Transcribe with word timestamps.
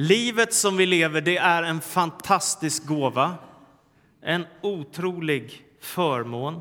Livet 0.00 0.54
som 0.54 0.76
vi 0.76 0.86
lever 0.86 1.20
det 1.20 1.36
är 1.36 1.62
en 1.62 1.80
fantastisk 1.80 2.86
gåva, 2.86 3.34
en 4.22 4.46
otrolig 4.60 5.66
förmån. 5.80 6.60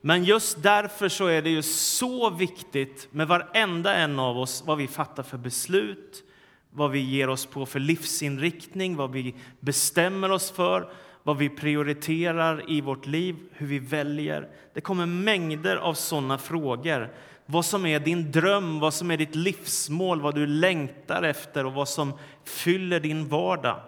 Men 0.00 0.24
just 0.24 0.62
därför 0.62 1.08
så 1.08 1.26
är 1.26 1.42
det 1.42 1.50
ju 1.50 1.62
så 1.62 2.30
viktigt 2.30 3.08
med 3.10 3.28
varenda 3.28 3.94
en 3.94 4.18
av 4.18 4.38
oss 4.38 4.62
vad 4.66 4.78
vi 4.78 4.88
fattar 4.88 5.22
för 5.22 5.38
beslut, 5.38 6.24
vad 6.70 6.90
vi 6.90 7.00
ger 7.00 7.28
oss 7.28 7.46
på 7.46 7.66
för 7.66 7.80
livsinriktning, 7.80 8.96
vad 8.96 9.12
vi 9.12 9.34
bestämmer 9.60 10.30
oss 10.30 10.50
för, 10.50 10.92
vad 11.22 11.36
vi 11.36 11.48
prioriterar 11.48 12.70
i 12.70 12.80
vårt 12.80 13.06
liv, 13.06 13.36
hur 13.52 13.66
vi 13.66 13.78
väljer. 13.78 14.48
Det 14.74 14.80
kommer 14.80 15.06
mängder 15.06 15.76
av 15.76 15.94
sådana 15.94 16.38
frågor. 16.38 17.14
Vad 17.50 17.64
som 17.64 17.86
är 17.86 18.00
din 18.00 18.32
dröm, 18.32 18.80
vad 18.80 18.94
som 18.94 19.10
är 19.10 19.16
ditt 19.16 19.34
livsmål, 19.34 20.20
vad 20.20 20.34
du 20.34 20.46
längtar 20.46 21.22
efter 21.22 21.66
och 21.66 21.72
vad 21.72 21.88
som 21.88 22.12
fyller 22.44 23.00
din 23.00 23.28
vardag. 23.28 23.80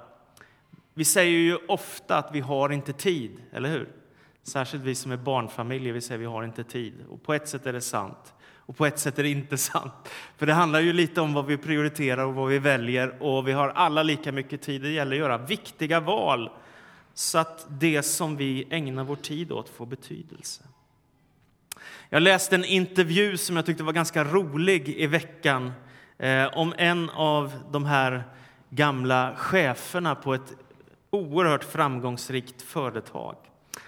Vi 0.95 1.04
säger 1.04 1.38
ju 1.38 1.56
ofta 1.68 2.16
att 2.16 2.28
vi 2.32 2.40
har 2.40 2.70
inte 2.70 2.92
tid, 2.92 3.30
eller 3.52 3.68
hur? 3.68 3.88
Särskilt 4.42 4.82
vi 4.82 4.95
som 4.95 5.12
är 5.12 5.16
barnfamiljer, 5.16 5.92
vi 5.92 6.01
säger 6.01 6.18
vi 6.18 6.24
har 6.24 6.45
inte 6.45 6.64
tid. 6.64 6.95
Och 7.10 7.23
på 7.23 7.34
ett 7.34 7.48
sätt 7.48 7.66
är 7.66 7.73
det 7.73 7.80
sant. 7.80 8.34
Och 8.56 8.77
på 8.77 8.87
ett 8.87 8.98
sätt 8.98 9.18
är 9.18 9.23
det 9.23 9.28
inte 9.28 9.59
sant. 9.59 9.92
För 10.37 10.46
det 10.46 10.52
handlar 10.52 10.80
ju 10.80 10.92
lite 10.92 11.20
om 11.20 11.34
vad 11.34 11.46
vi 11.46 11.56
prioriterar 11.56 12.24
och 12.24 12.34
vad 12.34 12.48
vi 12.48 12.59
väljer. 12.59 13.23
Och 13.23 13.48
vi 13.48 13.52
har 13.52 13.68
alla 13.68 14.02
lika 14.02 14.32
mycket 14.32 14.62
tid. 14.62 14.82
Det 14.82 14.90
gäller 14.90 15.12
att 15.12 15.18
göra 15.18 15.38
viktiga 15.38 16.01
val 16.01 16.51
så 17.15 17.38
att 17.38 17.66
det 17.68 18.02
som 18.02 18.37
vi 18.37 18.66
ägnar 18.70 19.04
vår 19.04 19.16
tid 19.16 19.52
åt 19.52 19.68
får 19.68 19.87
betydelse. 19.87 20.65
Jag 22.10 22.22
läste 22.22 22.54
en 22.54 22.64
intervju 22.64 23.36
som 23.36 23.56
jag 23.56 23.66
tyckte 23.66 23.82
var 23.84 23.92
ganska 23.92 24.24
rolig 24.24 24.88
i 24.88 25.06
veckan 25.06 25.73
eh, 26.18 26.46
om 26.59 26.74
en 26.78 27.10
av 27.10 27.52
de 27.70 27.84
här 27.84 28.24
gamla 28.70 29.34
cheferna 29.36 30.14
på 30.14 30.34
ett 30.34 30.52
oerhört 31.10 31.65
framgångsrikt 31.65 32.62
företag. 32.62 33.37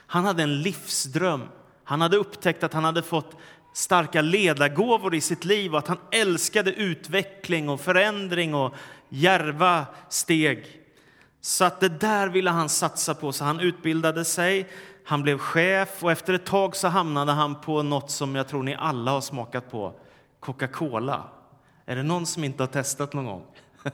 Han 0.06 0.24
hade 0.24 0.42
en 0.42 0.62
livsdröm. 0.62 1.42
Han 1.84 2.00
hade 2.00 2.16
upptäckt 2.16 2.62
att 2.62 2.72
han 2.72 2.84
hade 2.84 3.02
fått 3.02 3.36
starka 3.74 4.22
ledargåvor 4.22 5.14
i 5.14 5.20
sitt 5.20 5.44
liv 5.44 5.72
och 5.72 5.78
att 5.78 5.88
han 5.88 6.00
älskade 6.10 6.72
utveckling 6.72 7.68
och 7.68 7.80
förändring 7.80 8.54
och 8.54 8.74
järva 9.08 9.86
steg. 10.08 10.80
Så 11.40 11.64
att 11.64 11.80
det 11.80 11.88
där 11.88 12.28
ville 12.28 12.50
han 12.50 12.68
satsa 12.68 13.14
på, 13.14 13.32
så 13.32 13.44
han 13.44 13.60
utbildade 13.60 14.24
sig, 14.24 14.68
han 15.04 15.22
blev 15.22 15.38
chef 15.38 16.04
och 16.04 16.12
efter 16.12 16.34
ett 16.34 16.46
tag 16.46 16.76
så 16.76 16.88
hamnade 16.88 17.32
han 17.32 17.60
på 17.60 17.82
något 17.82 18.10
som 18.10 18.34
jag 18.34 18.48
tror 18.48 18.62
ni 18.62 18.74
alla 18.74 19.10
har 19.10 19.20
smakat 19.20 19.70
på, 19.70 19.92
Coca-Cola. 20.40 21.22
Är 21.86 21.96
det 21.96 22.02
någon 22.02 22.26
som 22.26 22.44
inte 22.44 22.62
har 22.62 22.68
testat 22.68 23.12
någon 23.12 23.24
gång? 23.24 23.46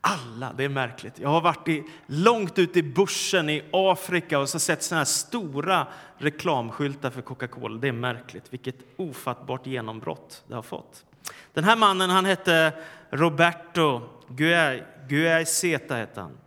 Alla, 0.00 0.52
det 0.52 0.64
är 0.64 0.68
märkligt. 0.68 1.18
Jag 1.18 1.28
har 1.28 1.40
varit 1.40 1.68
i, 1.68 1.84
långt 2.06 2.58
ute 2.58 2.78
i 2.78 2.82
bushen 2.82 3.50
i 3.50 3.62
Afrika 3.72 4.38
och 4.38 4.48
så 4.48 4.58
sett 4.58 4.82
såna 4.82 4.98
här 4.98 5.04
stora 5.04 5.86
reklamskyltar 6.18 7.10
för 7.10 7.22
Coca-Cola. 7.22 7.78
Det 7.78 7.88
är 7.88 7.92
märkligt. 7.92 8.44
Vilket 8.50 8.76
ofattbart 8.96 9.66
genombrott 9.66 10.44
det 10.48 10.54
har 10.54 10.62
fått. 10.62 11.04
Den 11.52 11.64
här 11.64 11.76
mannen 11.76 12.10
han 12.10 12.24
hette 12.24 12.72
Roberto 13.10 14.02
Guaiseta. 15.08 15.96
Hette 15.96 16.20
han. 16.20 16.38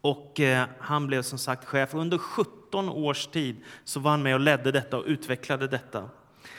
Och 0.00 0.40
eh, 0.40 0.68
han 0.78 1.06
blev 1.06 1.22
som 1.22 1.38
sagt 1.38 1.64
chef. 1.64 1.94
Under 1.94 2.18
17 2.18 2.88
års 2.88 3.26
tid 3.26 3.56
så 3.84 4.00
var 4.00 4.10
han 4.10 4.22
med 4.22 4.34
och 4.34 4.40
ledde 4.40 4.72
detta 4.72 4.98
och 4.98 5.04
utvecklade 5.06 5.68
detta. 5.68 6.08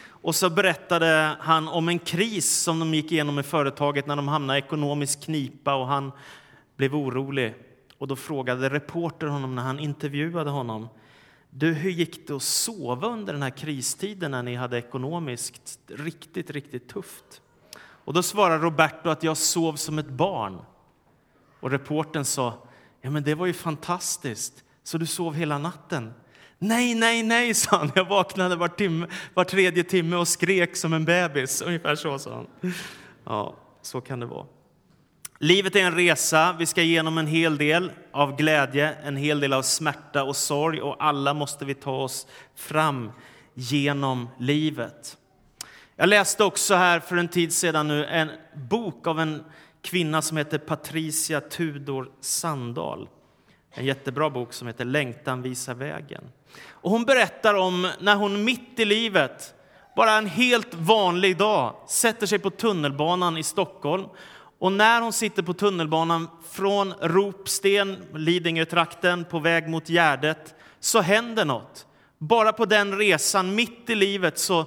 Och 0.08 0.36
så 0.36 0.50
berättade 0.50 1.36
han 1.40 1.68
om 1.68 1.90
en 1.90 2.00
kris 2.00 2.52
som 2.52 2.80
de 2.80 2.94
gick 2.94 3.12
igenom 3.12 3.40
i 3.40 3.44
företaget 3.44 4.08
när 4.08 4.16
de 4.16 4.28
hamnade 4.28 4.60
i 4.60 4.62
ekonomisk 4.62 5.24
knipa 5.24 5.76
och 5.76 5.88
han 5.88 6.12
blev 6.78 6.96
orolig. 6.96 7.56
Och 7.98 8.08
då 8.08 8.16
frågade 8.16 8.70
reporter 8.70 9.28
honom 9.28 9.56
när 9.56 9.64
han 9.64 9.80
intervjuade 9.80 10.50
honom. 10.50 10.88
Du, 11.50 11.74
hur 11.74 11.92
gick 11.92 12.28
det 12.28 12.34
att 12.34 12.44
sova 12.44 13.08
under 13.08 13.34
den 13.34 13.42
här 13.42 13.50
kristiden 13.50 14.32
när 14.32 14.44
ni 14.44 14.56
hade 14.56 14.78
ekonomiskt 14.78 15.80
riktigt, 15.88 16.50
riktigt 16.50 16.90
tufft? 16.90 17.42
Och 18.04 18.14
då 18.14 18.24
svarade 18.24 18.64
Roberto 18.64 19.10
att 19.10 19.24
jag 19.24 19.38
sov 19.38 19.76
som 19.76 20.00
ett 20.00 20.10
barn. 20.10 20.62
Och 21.60 21.72
reporten 21.72 22.26
sa, 22.26 22.68
ja 23.02 23.10
men 23.10 23.24
det 23.24 23.36
var 23.36 23.46
ju 23.46 23.54
fantastiskt, 23.54 24.64
så 24.84 24.98
du 24.98 25.06
sov 25.06 25.34
hela 25.34 25.58
natten? 25.58 26.14
Nej, 26.60 26.96
nej, 26.96 27.24
nej, 27.24 27.54
sa 27.54 27.78
han. 27.78 27.92
Jag 27.96 28.06
vaknade 28.06 28.56
var, 28.56 28.68
timme, 28.68 29.08
var 29.34 29.44
tredje 29.44 29.84
timme 29.84 30.16
och 30.16 30.28
skrek 30.28 30.76
som 30.76 30.94
en 30.94 31.06
bebis. 31.06 31.62
Ungefär 31.62 31.96
så, 31.96 32.20
sa 32.20 32.36
han. 32.36 32.74
Ja, 33.26 33.56
så 33.82 34.02
kan 34.02 34.20
det 34.20 34.26
vara. 34.26 34.46
Livet 35.40 35.76
är 35.76 35.80
en 35.80 35.96
resa. 35.96 36.56
Vi 36.60 36.66
ska 36.66 36.82
igenom 36.82 37.18
en 37.18 37.28
hel 37.28 37.58
del 37.58 37.92
av 38.12 38.36
glädje, 38.36 38.94
en 39.04 39.16
hel 39.16 39.40
del 39.40 39.54
av 39.54 39.62
smärta 39.62 40.24
och 40.24 40.36
sorg 40.36 40.82
och 40.82 41.04
alla 41.04 41.34
måste 41.34 41.66
vi 41.66 41.74
ta 41.74 41.96
oss 41.96 42.28
fram 42.56 43.12
genom 43.54 44.30
livet. 44.40 45.18
Jag 45.96 46.10
läste 46.10 46.44
också 46.44 46.76
här 46.76 47.00
för 47.00 47.18
en 47.18 47.28
tid 47.28 47.54
sedan 47.54 47.88
nu 47.88 48.06
en 48.06 48.32
bok 48.54 49.08
av 49.08 49.20
en 49.20 49.44
kvinna 49.82 50.22
som 50.22 50.38
heter 50.38 50.58
Patricia 50.58 51.42
Tudor 51.42 52.12
Sandahl. 52.22 53.10
En 53.74 53.86
jättebra 53.86 54.30
bok 54.30 54.54
som 54.54 54.68
heter 54.68 54.86
Längtan 54.86 55.42
visar 55.42 55.74
vägen. 55.74 56.24
Och 56.70 56.92
hon 56.92 57.06
berättar 57.06 57.54
om 57.54 57.92
när 58.00 58.16
hon 58.16 58.44
mitt 58.44 58.80
i 58.80 58.86
livet, 58.86 59.54
bara 59.96 60.12
en 60.12 60.26
helt 60.26 60.74
vanlig 60.74 61.38
dag, 61.38 61.76
sätter 61.88 62.28
sig 62.28 62.40
på 62.40 62.50
tunnelbanan 62.50 63.38
i 63.38 63.44
Stockholm. 63.44 64.06
Och 64.60 64.72
när 64.72 65.02
hon 65.02 65.14
sitter 65.14 65.44
på 65.44 65.54
tunnelbanan 65.54 66.28
från 66.50 66.94
Ropsten, 66.94 67.98
Lidingötrakten, 68.14 69.26
på 69.26 69.40
väg 69.40 69.70
mot 69.70 69.90
Gärdet, 69.90 70.56
så 70.80 71.02
händer 71.02 71.46
något. 71.46 71.88
Bara 72.18 72.54
på 72.54 72.66
den 72.66 72.98
resan, 72.98 73.56
mitt 73.56 73.90
i 73.90 73.96
livet, 73.96 74.40
så 74.40 74.66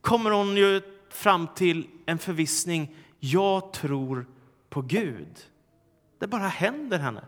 kommer 0.00 0.30
hon 0.30 0.56
ju 0.56 0.82
fram 1.10 1.48
till 1.54 1.86
en 2.06 2.18
förvissning. 2.18 2.96
Jag 3.20 3.72
tror 3.72 4.26
på 4.68 4.82
Gud. 4.82 5.46
Det 6.18 6.26
bara 6.26 6.48
händer 6.48 6.98
henne. 6.98 7.24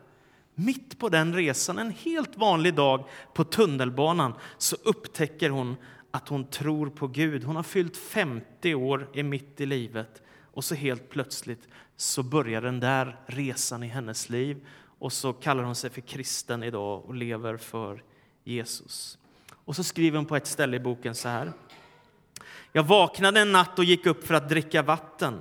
Mitt 0.55 0.99
på 0.99 1.09
den 1.09 1.35
resan, 1.35 1.79
en 1.79 1.91
helt 1.91 2.37
vanlig 2.37 2.75
dag 2.75 3.05
på 3.35 3.45
tunnelbanan, 3.45 4.35
så 4.59 4.77
upptäcker 4.85 5.51
hon 5.51 5.77
att 6.11 6.29
hon 6.29 6.45
tror 6.45 6.91
på 6.91 7.07
Gud. 7.07 7.45
Hon 7.45 7.57
har 7.57 7.63
fyllt 7.63 7.97
50 7.97 8.75
år, 8.75 9.09
är 9.15 9.23
mitt 9.23 9.61
i 9.61 9.67
livet 9.67 10.23
och 10.53 10.65
så 10.65 10.75
helt 10.75 11.09
plötsligt 11.09 11.69
så 11.97 12.23
börjar 12.23 12.63
den 12.63 12.81
där 12.81 13.21
resan 13.27 13.83
i 13.83 13.87
hennes 13.87 14.29
liv 14.29 14.67
och 14.99 15.13
så 15.13 15.33
kallar 15.33 15.63
hon 15.63 15.75
sig 15.75 15.91
för 15.91 16.01
kristen 16.01 16.63
idag 16.63 17.05
och 17.05 17.15
lever 17.15 17.57
för 17.57 18.03
Jesus. 18.45 19.19
Och 19.65 19.77
så 19.77 19.85
skriver 19.85 20.17
hon 20.17 20.27
på 20.27 20.37
ett 20.37 20.47
ställe 20.47 20.77
i 20.77 20.81
boken 20.81 21.15
så 21.15 21.29
här. 21.29 21.53
Jag 22.73 22.83
vaknade 22.83 23.41
en 23.41 23.53
natt 23.53 23.79
och 23.79 23.85
gick 23.85 24.07
upp 24.07 24.27
för 24.27 24.35
att 24.35 24.49
dricka 24.49 24.83
vatten. 24.83 25.41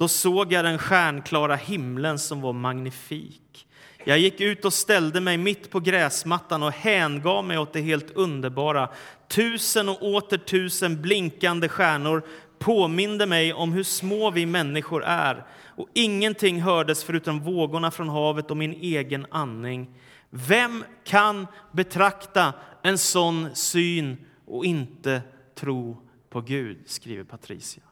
Då 0.00 0.08
såg 0.08 0.52
jag 0.52 0.64
den 0.64 0.78
stjärnklara 0.78 1.56
himlen 1.56 2.18
som 2.18 2.40
var 2.40 2.52
magnifik. 2.52 3.66
Jag 4.04 4.18
gick 4.18 4.40
ut 4.40 4.64
och 4.64 4.72
ställde 4.72 5.20
mig 5.20 5.36
mitt 5.36 5.70
på 5.70 5.80
gräsmattan 5.80 6.62
och 6.62 6.72
hängav 6.72 7.44
mig 7.44 7.58
åt 7.58 7.72
det 7.72 7.80
helt 7.80 8.10
underbara. 8.10 8.88
Tusen 9.28 9.88
och 9.88 10.02
åter 10.02 10.38
tusen 10.38 11.02
blinkande 11.02 11.68
stjärnor 11.68 12.22
påminde 12.58 13.26
mig 13.26 13.52
om 13.52 13.72
hur 13.72 13.82
små 13.82 14.30
vi 14.30 14.46
människor 14.46 15.04
är 15.04 15.46
och 15.64 15.88
ingenting 15.94 16.62
hördes 16.62 17.04
förutom 17.04 17.40
vågorna 17.40 17.90
från 17.90 18.08
havet 18.08 18.50
och 18.50 18.56
min 18.56 18.72
egen 18.72 19.26
andning. 19.30 19.94
Vem 20.30 20.84
kan 21.04 21.46
betrakta 21.72 22.52
en 22.82 22.98
sån 22.98 23.54
syn 23.54 24.16
och 24.46 24.64
inte 24.64 25.22
tro 25.54 26.02
på 26.30 26.40
Gud, 26.40 26.78
skriver 26.86 27.24
Patricia. 27.24 27.82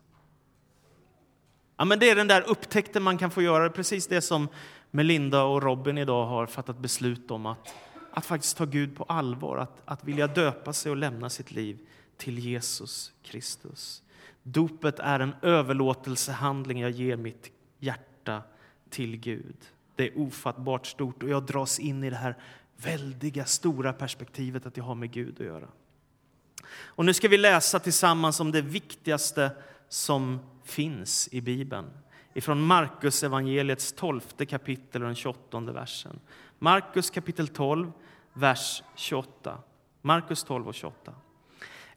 Ja, 1.81 1.84
men 1.84 1.99
det 1.99 2.11
är 2.11 2.16
den 2.16 2.28
där 2.28 2.43
upptäckten 2.50 3.03
man 3.03 3.19
kan 3.19 3.31
få 3.31 3.43
göra, 3.43 3.71
precis 3.71 4.07
det 4.07 4.21
som 4.21 4.48
Melinda 4.91 5.42
och 5.42 5.63
Robin 5.63 5.98
idag 5.98 6.27
har 6.27 6.47
fattat 6.47 6.78
beslut 6.78 7.30
om 7.30 7.47
att, 7.47 7.75
att 8.13 8.27
faktiskt 8.27 8.57
ta 8.57 8.65
Gud 8.65 8.97
på 8.97 9.04
allvar, 9.04 9.57
att, 9.59 9.83
att 9.84 10.04
vilja 10.04 10.27
döpa 10.27 10.72
sig 10.72 10.91
och 10.91 10.97
lämna 10.97 11.30
sitt 11.30 11.51
liv 11.51 11.78
till 12.16 12.39
Jesus 12.39 13.13
Kristus. 13.22 14.03
Dopet 14.42 14.98
är 14.98 15.21
en 15.21 15.34
överlåtelsehandling. 15.42 16.80
Jag 16.80 16.91
ger 16.91 17.16
mitt 17.16 17.51
hjärta 17.78 18.42
till 18.91 19.16
Gud. 19.16 19.57
Det 19.97 20.09
är 20.09 20.19
ofattbart 20.19 20.86
stort 20.86 21.22
och 21.22 21.28
jag 21.28 21.42
dras 21.42 21.78
in 21.78 22.04
i 22.04 22.10
det 22.10 22.16
här 22.16 22.36
väldiga, 22.77 23.45
stora 23.45 23.92
perspektivet 23.92 24.66
att 24.66 24.77
jag 24.77 24.84
har 24.84 24.95
med 24.95 25.10
Gud 25.10 25.34
att 25.41 25.47
göra. 25.47 25.69
Och 26.71 27.04
nu 27.04 27.15
ska 27.15 27.28
vi 27.28 27.39
läsa 27.39 27.78
tillsammans 27.78 28.41
om 28.41 28.53
det 28.53 28.63
viktigaste 28.63 29.51
som 29.89 30.41
finns 30.68 31.28
i 31.32 31.41
Bibeln 31.41 31.91
ifrån 32.34 32.62
Markus 32.62 33.22
evangeliets 33.22 33.92
12 33.92 34.20
kapitel 34.48 35.03
och 35.03 35.09
den 35.09 35.15
28 35.15 35.60
versen. 35.60 36.20
Markus 36.59 37.10
kapitel 37.10 37.48
12, 37.48 37.92
vers 38.32 38.82
28. 38.94 39.59
Markus 40.03 40.44
12 40.44 40.68
och 40.68 40.74
28. 40.74 41.12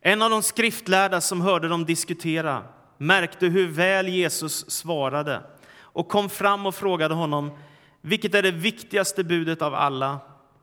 En 0.02 0.22
av 0.22 0.30
de 0.30 0.44
skriftlärda 0.44 1.22
som 1.22 1.42
hörde 1.42 1.68
dem 1.68 1.86
diskutera 1.86 2.64
märkte 2.98 3.46
hur 3.46 3.68
väl 3.68 4.08
Jesus 4.08 4.72
svarade 4.72 5.44
och 5.74 6.08
kom 6.08 6.30
fram 6.30 6.66
och 6.66 6.76
frågade 6.76 7.14
honom 7.14 7.52
vilket 8.02 8.36
är 8.36 8.44
det 8.44 8.52
viktigaste 8.52 9.24
budet 9.24 9.62
av 9.62 9.76
alla. 9.76 10.20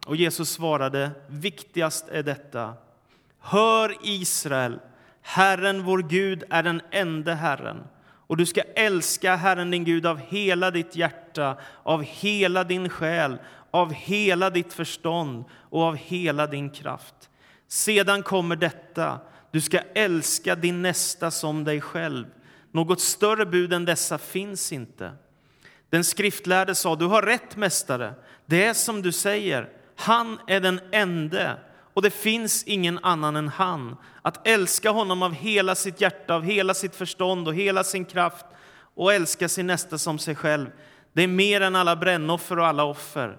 Och 0.06 0.16
Jesus 0.16 0.50
svarade, 0.50 1.10
viktigast 1.28 2.08
är 2.08 2.22
detta. 2.22 2.74
Hör 3.40 3.96
Israel, 4.02 4.80
Herren 5.22 5.82
vår 5.82 5.98
Gud 5.98 6.44
är 6.50 6.62
den 6.62 6.82
enda 6.90 7.34
Herren. 7.34 7.84
Och 8.28 8.36
du 8.36 8.46
ska 8.46 8.62
älska 8.62 9.36
Herren 9.36 9.70
din 9.70 9.84
Gud 9.84 10.06
av 10.06 10.18
hela 10.18 10.70
ditt 10.70 10.96
hjärta, 10.96 11.56
av 11.82 12.02
hela 12.02 12.64
din 12.64 12.88
själ, 12.88 13.38
av 13.70 13.92
hela 13.92 14.50
ditt 14.50 14.72
förstånd 14.72 15.44
och 15.52 15.82
av 15.82 15.96
hela 15.96 16.46
din 16.46 16.70
kraft. 16.70 17.30
Sedan 17.68 18.22
kommer 18.22 18.56
detta, 18.56 19.20
du 19.50 19.60
ska 19.60 19.78
älska 19.94 20.54
din 20.54 20.82
nästa 20.82 21.30
som 21.30 21.64
dig 21.64 21.80
själv. 21.80 22.26
Något 22.72 23.00
större 23.00 23.46
bud 23.46 23.72
än 23.72 23.84
dessa 23.84 24.18
finns 24.18 24.72
inte. 24.72 25.12
Den 25.90 26.04
skriftlärde 26.04 26.74
sa, 26.74 26.96
du 26.96 27.04
har 27.04 27.22
rätt 27.22 27.56
mästare, 27.56 28.14
det 28.46 28.64
är 28.64 28.74
som 28.74 29.02
du 29.02 29.12
säger, 29.12 29.68
han 29.96 30.38
är 30.46 30.60
den 30.60 30.80
ende 30.92 31.58
och 31.98 32.02
det 32.02 32.10
finns 32.10 32.64
ingen 32.64 32.98
annan 33.02 33.36
än 33.36 33.48
han. 33.48 33.96
Att 34.22 34.46
älska 34.46 34.90
honom 34.90 35.22
av 35.22 35.32
hela 35.32 35.74
sitt 35.74 36.00
hjärta, 36.00 36.34
av 36.34 36.42
hela 36.42 36.74
sitt 36.74 36.94
förstånd 36.94 37.48
och 37.48 37.54
hela 37.54 37.84
sin 37.84 38.04
kraft 38.04 38.46
och 38.94 39.12
älska 39.12 39.48
sin 39.48 39.66
nästa 39.66 39.98
som 39.98 40.18
sig 40.18 40.34
själv, 40.34 40.70
det 41.12 41.22
är 41.22 41.28
mer 41.28 41.60
än 41.60 41.76
alla 41.76 41.96
brännoffer 41.96 42.58
och 42.58 42.66
alla 42.66 42.84
offer. 42.84 43.38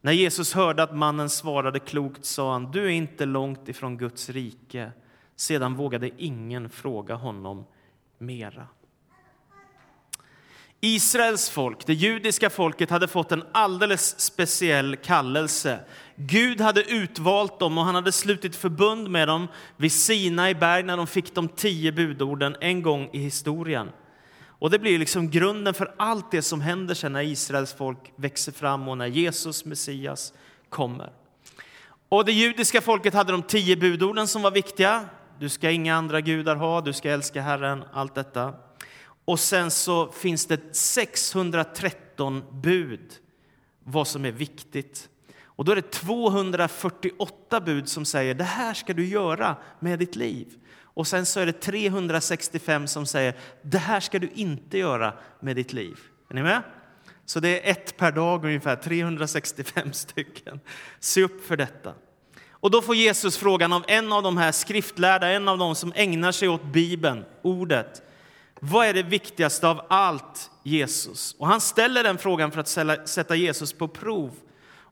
När 0.00 0.12
Jesus 0.12 0.54
hörde 0.54 0.82
att 0.82 0.96
mannen 0.96 1.30
svarade 1.30 1.78
klokt 1.78 2.24
sa 2.24 2.52
han, 2.52 2.70
du 2.70 2.84
är 2.84 2.90
inte 2.90 3.24
långt 3.24 3.68
ifrån 3.68 3.96
Guds 3.96 4.30
rike. 4.30 4.92
Sedan 5.36 5.74
vågade 5.74 6.10
ingen 6.16 6.70
fråga 6.70 7.14
honom 7.14 7.64
mera. 8.18 8.66
Israels 10.82 11.50
folk, 11.50 11.86
det 11.86 11.94
judiska 11.94 12.50
folket, 12.50 12.90
hade 12.90 13.08
fått 13.08 13.32
en 13.32 13.44
alldeles 13.52 14.20
speciell 14.20 14.96
kallelse. 14.96 15.80
Gud 16.16 16.60
hade 16.60 16.82
utvalt 16.82 17.58
dem 17.58 17.78
och 17.78 17.84
han 17.84 17.94
hade 17.94 18.12
slutit 18.12 18.56
förbund 18.56 19.10
med 19.10 19.28
dem 19.28 19.48
vid 19.76 19.92
Sinai 19.92 20.54
berg 20.54 20.82
när 20.82 20.96
de 20.96 21.06
fick 21.06 21.34
de 21.34 21.48
tio 21.48 21.92
budorden 21.92 22.56
en 22.60 22.82
gång 22.82 23.10
i 23.12 23.18
historien. 23.18 23.90
Och 24.46 24.70
det 24.70 24.78
blir 24.78 24.98
liksom 24.98 25.30
grunden 25.30 25.74
för 25.74 25.94
allt 25.96 26.30
det 26.30 26.42
som 26.42 26.60
händer 26.60 26.94
sen 26.94 27.12
när 27.12 27.22
Israels 27.22 27.72
folk 27.72 28.12
växer 28.16 28.52
fram 28.52 28.88
och 28.88 28.98
när 28.98 29.06
Jesus, 29.06 29.64
Messias, 29.64 30.32
kommer. 30.68 31.12
Och 32.08 32.24
det 32.24 32.32
judiska 32.32 32.80
folket 32.80 33.14
hade 33.14 33.32
de 33.32 33.42
tio 33.42 33.76
budorden 33.76 34.28
som 34.28 34.42
var 34.42 34.50
viktiga. 34.50 35.04
Du 35.38 35.48
ska 35.48 35.70
inga 35.70 35.94
andra 35.94 36.20
gudar 36.20 36.56
ha, 36.56 36.80
du 36.80 36.92
ska 36.92 37.10
älska 37.10 37.42
Herren, 37.42 37.84
allt 37.92 38.14
detta. 38.14 38.54
Och 39.30 39.40
sen 39.40 39.70
så 39.70 40.12
finns 40.12 40.46
det 40.46 40.76
613 40.76 42.44
bud, 42.52 43.00
vad 43.84 44.08
som 44.08 44.24
är 44.24 44.32
viktigt. 44.32 45.08
Och 45.42 45.64
då 45.64 45.72
är 45.72 45.76
det 45.76 45.90
248 45.90 47.60
bud 47.60 47.88
som 47.88 48.04
säger 48.04 48.34
det 48.34 48.44
här 48.44 48.74
ska 48.74 48.92
du 48.92 49.06
göra 49.06 49.56
med 49.80 49.98
ditt 49.98 50.16
liv. 50.16 50.46
Och 50.82 51.06
sen 51.06 51.26
så 51.26 51.40
är 51.40 51.46
det 51.46 51.52
365 51.52 52.86
som 52.86 53.06
säger 53.06 53.34
det 53.62 53.78
här 53.78 54.00
ska 54.00 54.18
du 54.18 54.30
inte 54.34 54.78
göra 54.78 55.14
med 55.40 55.56
ditt 55.56 55.72
liv. 55.72 55.98
Är 56.30 56.34
ni 56.34 56.42
med? 56.42 56.62
Så 57.24 57.40
det 57.40 57.68
är 57.68 57.72
ett 57.72 57.96
per 57.96 58.12
dag 58.12 58.44
ungefär, 58.44 58.76
365 58.76 59.92
stycken. 59.92 60.60
Se 61.00 61.22
upp 61.22 61.46
för 61.46 61.56
detta. 61.56 61.94
Och 62.50 62.70
då 62.70 62.82
får 62.82 62.94
Jesus 62.94 63.36
frågan 63.36 63.72
av 63.72 63.84
en 63.88 64.12
av 64.12 64.22
de 64.22 64.36
här 64.36 64.52
skriftlärda, 64.52 65.28
en 65.28 65.48
av 65.48 65.58
de 65.58 65.74
som 65.74 65.92
ägnar 65.96 66.32
sig 66.32 66.48
åt 66.48 66.64
Bibeln, 66.64 67.24
ordet. 67.42 68.02
Vad 68.60 68.86
är 68.86 68.94
det 68.94 69.02
viktigaste 69.02 69.68
av 69.68 69.86
allt, 69.88 70.50
Jesus? 70.62 71.34
Och 71.38 71.46
han 71.46 71.60
ställer 71.60 72.02
den 72.02 72.18
frågan 72.18 72.52
för 72.52 72.60
att 72.60 73.08
sätta 73.08 73.34
Jesus 73.34 73.72
på 73.72 73.88
prov. 73.88 74.30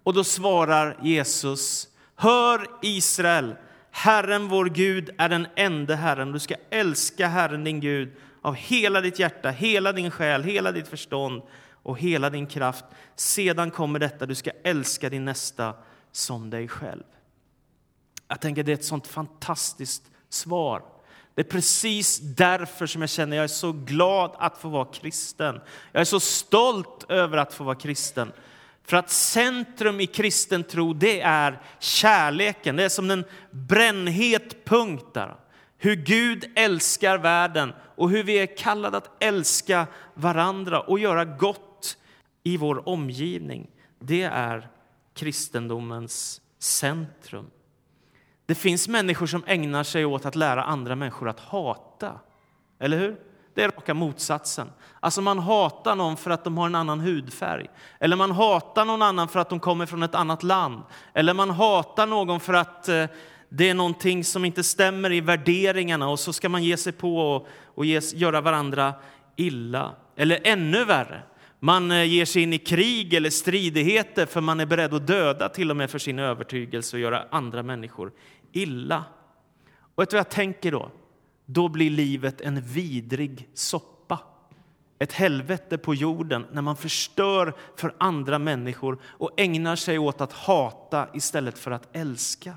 Och 0.03 0.15
då 0.15 0.25
svarar 0.25 0.99
Jesus, 1.03 1.89
hör 2.17 2.67
Israel, 2.83 3.55
Herren 3.91 4.49
vår 4.49 4.65
Gud 4.65 5.11
är 5.19 5.29
den 5.29 5.47
enda 5.57 5.95
Herren. 5.95 6.33
Du 6.33 6.39
ska 6.39 6.55
älska 6.71 7.29
Herren 7.29 7.65
din 7.65 7.81
Gud 7.81 8.13
av 8.43 8.55
hela 8.55 9.01
ditt 9.01 9.19
hjärta, 9.19 9.51
hela 9.51 9.93
din 9.93 10.11
själ, 10.11 10.43
hela 10.43 10.73
ditt 10.73 10.89
förstånd 10.89 11.43
och 11.83 11.99
hela 11.99 12.31
din 12.31 12.47
kraft. 12.47 12.85
Sedan 13.17 13.71
kommer 13.71 13.99
detta, 13.99 14.27
du 14.27 14.35
ska 14.35 14.51
älska 14.65 15.11
din 15.11 15.25
nästa 15.25 15.75
som 16.13 16.51
dig 16.51 16.69
själv. 16.69 17.05
Jag 18.29 18.41
tänker 18.41 18.63
det 18.63 18.73
är 18.73 18.75
ett 18.75 18.85
sånt 18.85 19.07
fantastiskt 19.07 20.03
svar. 20.29 20.83
Det 21.39 21.43
är 21.43 21.51
precis 21.51 22.19
därför 22.19 22.87
som 22.87 23.01
jag 23.01 23.11
känner 23.11 23.37
jag 23.37 23.45
är 23.45 23.49
så 23.49 23.73
glad 23.73 24.31
att 24.39 24.59
få 24.59 24.69
vara 24.69 24.85
kristen. 24.85 25.61
Jag 25.93 26.01
är 26.01 26.05
så 26.05 26.21
stolt 26.21 27.05
över 27.09 27.39
att 27.39 27.55
få 27.55 27.65
vara 27.65 27.75
kristen. 27.75 28.33
För 28.85 28.97
att 28.97 29.11
centrum 29.11 30.01
i 30.01 30.07
kristen 30.07 30.65
tro, 30.65 30.93
det 30.93 31.21
är 31.21 31.63
kärleken. 31.79 32.77
Det 32.77 32.85
är 32.85 32.89
som 32.89 33.11
en 33.11 33.25
brännhet 33.51 34.65
punkt 34.65 35.05
där. 35.15 35.37
Hur 35.77 35.95
Gud 35.97 36.45
älskar 36.55 37.19
världen 37.19 37.73
och 37.97 38.11
hur 38.11 38.23
vi 38.23 38.39
är 38.39 38.57
kallade 38.57 38.97
att 38.97 39.23
älska 39.23 39.87
varandra 40.15 40.81
och 40.81 40.99
göra 40.99 41.25
gott 41.25 41.97
i 42.43 42.57
vår 42.57 42.89
omgivning. 42.89 43.71
Det 43.99 44.23
är 44.23 44.69
kristendomens 45.15 46.41
centrum. 46.59 47.51
Det 48.49 48.55
finns 48.55 48.89
människor 48.89 49.27
som 49.27 49.43
ägnar 49.47 49.83
sig 49.83 50.05
åt 50.05 50.27
att 50.27 50.37
lära 50.37 50.63
andra 50.63 50.97
människor 50.97 51.29
att 51.29 51.41
hata. 51.41 52.13
Eller 52.81 52.99
hur? 52.99 53.17
Det 53.55 53.63
är 53.63 53.69
raka 53.69 53.95
motsatsen. 53.95 54.69
Alltså 55.01 55.21
man 55.21 55.39
hatar 55.39 55.97
någon 55.97 56.17
för 56.17 56.31
att 56.31 56.45
de 56.45 56.59
har 56.59 56.67
en 56.67 56.75
annan 56.75 57.01
hudfärg. 57.01 57.67
Eller 58.01 58.17
man 58.17 58.31
hatar 58.31 58.85
någon 58.85 59.03
annan 59.03 59.29
för 59.29 59.41
att 59.41 59.51
de 59.51 59.61
kommer 59.61 59.87
från 59.87 60.03
ett 60.03 60.15
annat 60.15 60.43
land. 60.43 60.83
Eller 61.15 61.35
man 61.35 61.51
hatar 61.51 62.07
någon 62.07 62.41
för 62.41 62.55
att 62.55 62.89
eh, 62.89 63.05
det 63.49 63.69
är 63.69 63.75
någonting 63.75 64.25
som 64.25 64.45
inte 64.45 64.65
stämmer 64.65 65.13
i 65.13 65.21
värderingarna 65.21 66.09
och 66.09 66.21
så 66.21 66.33
ska 66.33 66.49
man 66.49 66.65
ge 66.65 66.77
sig 66.77 66.93
på 66.93 67.19
och, 67.19 67.49
och 67.65 67.85
ges, 67.85 68.15
göra 68.15 68.41
varandra 68.41 68.95
illa. 69.37 69.93
Eller 70.17 70.41
ännu 70.45 70.85
värre, 70.85 71.23
man 71.61 71.91
eh, 71.91 72.05
ger 72.05 72.25
sig 72.25 72.43
in 72.43 72.53
i 72.53 72.59
krig 72.59 73.15
eller 73.15 73.31
stridigheter 73.31 74.27
för 74.27 74.41
man 74.41 74.61
är 74.61 74.67
beredd 74.67 74.95
att 74.95 75.07
döda 75.07 75.49
till 75.49 75.71
och 75.71 75.77
med 75.77 75.91
för 75.91 75.99
sin 75.99 76.19
övertygelse 76.19 76.97
och 76.97 77.01
göra 77.01 77.25
andra 77.31 77.63
människor 77.63 78.13
illa. 78.53 79.05
Och 79.95 80.03
vet 80.03 80.11
du 80.11 80.17
vad 80.17 80.21
jag 80.21 80.31
tänker 80.31 80.73
då? 80.73 80.91
Då 81.47 81.69
blir 81.69 81.91
livet 81.91 82.41
en 82.41 82.61
vidrig 82.61 83.49
soppa. 83.55 84.19
Ett 84.99 85.13
helvete 85.13 85.79
på 85.79 85.95
jorden 85.95 86.47
när 86.53 86.63
man 86.63 86.77
förstör 86.77 87.55
för 87.77 87.95
andra 87.99 88.39
människor 88.39 88.99
och 89.05 89.31
ägnar 89.37 89.77
sig 89.77 89.99
åt 89.99 90.21
att 90.21 90.33
hata 90.33 91.09
istället 91.15 91.59
för 91.59 91.71
att 91.71 91.97
älska. 91.97 92.55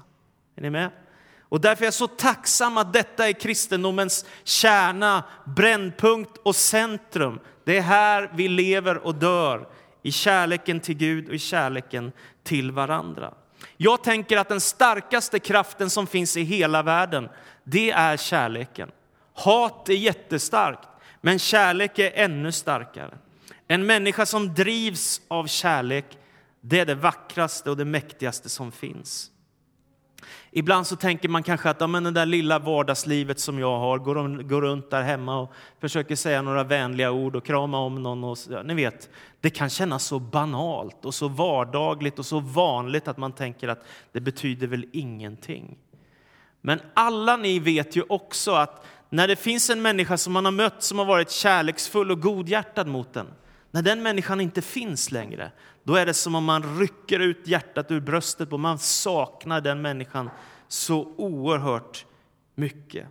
Är 0.55 0.61
ni 0.61 0.69
med? 0.69 0.91
Och 1.39 1.61
därför 1.61 1.83
är 1.83 1.87
jag 1.87 1.93
så 1.93 2.07
tacksam 2.07 2.77
att 2.77 2.93
detta 2.93 3.29
är 3.29 3.33
kristendomens 3.33 4.25
kärna, 4.43 5.23
brännpunkt 5.45 6.37
och 6.37 6.55
centrum. 6.55 7.39
Det 7.63 7.77
är 7.77 7.81
här 7.81 8.31
vi 8.35 8.47
lever 8.47 8.97
och 8.97 9.15
dör, 9.15 9.67
i 10.03 10.11
kärleken 10.11 10.79
till 10.79 10.97
Gud 10.97 11.27
och 11.27 11.35
i 11.35 11.39
kärleken 11.39 12.11
till 12.43 12.71
varandra. 12.71 13.33
Jag 13.77 14.03
tänker 14.03 14.37
att 14.37 14.49
den 14.49 14.61
starkaste 14.61 15.39
kraften 15.39 15.89
som 15.89 16.07
finns 16.07 16.37
i 16.37 16.43
hela 16.43 16.83
världen, 16.83 17.29
det 17.63 17.91
är 17.91 18.17
kärleken. 18.17 18.91
Hat 19.33 19.89
är 19.89 19.93
jättestarkt, 19.93 20.87
men 21.21 21.39
kärlek 21.39 21.99
är 21.99 22.11
ännu 22.15 22.51
starkare. 22.51 23.17
En 23.67 23.85
människa 23.85 24.25
som 24.25 24.53
drivs 24.53 25.21
av 25.27 25.47
kärlek, 25.47 26.05
det 26.61 26.79
är 26.79 26.85
det 26.85 26.95
vackraste 26.95 27.69
och 27.69 27.77
det 27.77 27.85
mäktigaste 27.85 28.49
som 28.49 28.71
finns. 28.71 29.31
Ibland 30.53 30.87
så 30.87 30.95
tänker 30.95 31.29
man 31.29 31.43
kanske 31.43 31.69
att 31.69 31.81
ja, 31.81 31.87
men 31.87 32.03
det 32.03 32.11
där 32.11 32.25
lilla 32.25 32.59
vardagslivet 32.59 33.39
som 33.39 33.59
jag 33.59 33.79
har, 33.79 33.97
går, 33.97 34.43
går 34.43 34.61
runt 34.61 34.89
där 34.89 35.01
hemma 35.01 35.39
och 35.39 35.53
försöker 35.81 36.15
säga 36.15 36.41
några 36.41 36.63
vänliga 36.63 37.11
ord 37.11 37.35
och 37.35 37.45
krama 37.45 37.79
om 37.79 38.03
någon. 38.03 38.23
Och, 38.23 38.37
ja, 38.49 38.63
ni 38.63 38.73
vet, 38.73 39.09
det 39.41 39.49
kan 39.49 39.69
kännas 39.69 40.03
så 40.03 40.19
banalt 40.19 41.05
och 41.05 41.13
så 41.13 41.27
vardagligt 41.27 42.19
och 42.19 42.25
så 42.25 42.39
vanligt 42.39 43.07
att 43.07 43.17
man 43.17 43.31
tänker 43.31 43.67
att 43.67 43.85
det 44.11 44.21
betyder 44.21 44.67
väl 44.67 44.85
ingenting. 44.93 45.77
Men 46.61 46.81
alla 46.93 47.37
ni 47.37 47.59
vet 47.59 47.95
ju 47.95 48.03
också 48.09 48.51
att 48.51 48.85
när 49.09 49.27
det 49.27 49.35
finns 49.35 49.69
en 49.69 49.81
människa 49.81 50.17
som 50.17 50.33
man 50.33 50.45
har 50.45 50.51
mött 50.51 50.83
som 50.83 50.99
har 50.99 51.05
varit 51.05 51.31
kärleksfull 51.31 52.11
och 52.11 52.21
godhjärtad 52.21 52.87
mot 52.87 53.15
en, 53.15 53.27
när 53.71 53.81
den 53.81 54.03
människan 54.03 54.41
inte 54.41 54.61
finns 54.61 55.11
längre, 55.11 55.51
då 55.83 55.95
är 55.95 56.05
det 56.05 56.13
som 56.13 56.35
om 56.35 56.43
man 56.43 56.79
rycker 56.79 57.19
ut 57.19 57.47
hjärtat 57.47 57.91
ur 57.91 57.99
bröstet 57.99 58.53
och 58.53 58.59
man 58.59 58.79
saknar 58.79 59.61
den 59.61 59.81
människan 59.81 60.29
så 60.67 61.13
oerhört 61.17 62.05
mycket. 62.55 63.07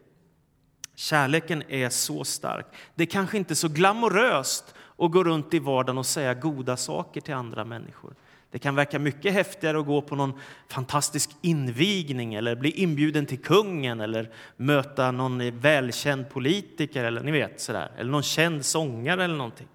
Kärleken 0.95 1.63
är 1.69 1.89
så 1.89 2.25
stark. 2.25 2.67
Det 2.95 3.03
är 3.03 3.07
kanske 3.07 3.37
inte 3.37 3.55
så 3.55 3.69
glamoröst 3.69 4.75
att 4.99 5.11
gå 5.11 5.25
runt 5.25 5.55
i 5.55 5.59
vardagen 5.59 5.99
och 5.99 6.07
säga 6.07 6.35
goda 6.35 6.77
saker 6.77 7.21
till 7.21 7.35
andra 7.35 7.65
människor. 7.65 8.15
Det 8.51 8.59
kan 8.59 8.75
verka 8.75 8.99
mycket 8.99 9.33
häftigare 9.33 9.79
att 9.81 9.87
gå 9.87 10.03
på 10.03 10.17
någon 10.17 10.33
fantastisk 10.69 11.31
invigning 11.43 12.35
eller 12.35 12.57
bli 12.57 12.71
inbjuden 12.71 13.27
till 13.27 13.43
kungen 13.43 14.01
eller 14.01 14.31
möta 14.57 15.11
någon 15.11 15.59
välkänd 15.59 16.31
politiker 16.31 17.05
eller 17.05 17.23
ni 17.23 17.31
vet 17.31 17.61
sådär, 17.61 17.93
eller 17.97 18.11
någon 18.11 18.23
känd 18.23 18.65
sångare 18.65 19.25
eller 19.25 19.37
någonting. 19.37 19.69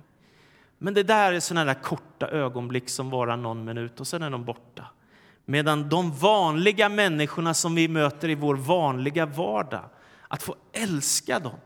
Men 0.78 0.94
det 0.94 1.04
där 1.04 1.34
är 1.34 1.40
sådana 1.40 1.74
där 1.74 1.82
korta 1.82 2.28
ögonblick 2.28 2.90
som 2.90 3.10
varar 3.10 3.38
någon 3.38 3.66
minut 3.66 4.00
och 4.00 4.08
sen 4.08 4.24
är 4.24 4.30
de 4.30 4.46
borta. 4.46 4.88
Medan 5.46 5.90
de 5.90 6.12
vanliga 6.12 6.90
människorna 6.90 7.54
som 7.54 7.76
vi 7.76 7.88
möter 7.88 8.30
i 8.30 8.36
vår 8.36 8.56
vanliga 8.56 9.26
vardag, 9.26 9.90
att 10.28 10.44
få 10.44 10.56
älska 10.74 11.40
dem, 11.40 11.60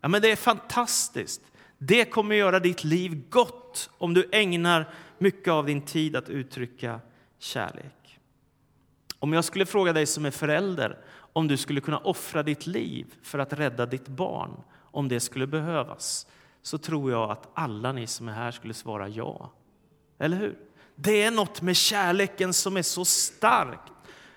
ja, 0.00 0.08
men 0.08 0.22
det 0.22 0.30
är 0.30 0.36
fantastiskt. 0.36 1.42
Det 1.78 2.04
kommer 2.04 2.34
göra 2.34 2.60
ditt 2.60 2.84
liv 2.84 3.22
gott 3.30 3.90
om 3.98 4.14
du 4.14 4.28
ägnar 4.32 4.88
mycket 5.18 5.52
av 5.52 5.66
din 5.66 5.82
tid 5.82 6.16
att 6.16 6.28
uttrycka 6.28 7.00
kärlek. 7.38 8.20
Om 9.18 9.32
jag 9.32 9.44
skulle 9.44 9.66
fråga 9.66 9.92
dig 9.92 10.06
som 10.06 10.26
är 10.26 10.30
förälder 10.30 10.98
om 11.32 11.48
du 11.48 11.56
skulle 11.56 11.80
kunna 11.80 11.98
offra 11.98 12.42
ditt 12.42 12.66
liv 12.66 13.14
för 13.22 13.38
att 13.38 13.52
rädda 13.52 13.86
ditt 13.86 14.08
barn, 14.08 14.50
om 14.90 15.08
det 15.08 15.20
skulle 15.20 15.46
behövas, 15.46 16.26
så 16.68 16.78
tror 16.78 17.10
jag 17.10 17.30
att 17.30 17.48
alla 17.54 17.92
ni 17.92 18.06
som 18.06 18.28
är 18.28 18.32
här 18.32 18.50
skulle 18.50 18.74
svara 18.74 19.08
ja. 19.08 19.52
Eller 20.18 20.36
hur? 20.36 20.58
Det 20.94 21.22
är 21.22 21.30
något 21.30 21.62
med 21.62 21.76
kärleken 21.76 22.52
som 22.52 22.76
är 22.76 22.82
så 22.82 23.04
starkt 23.04 23.92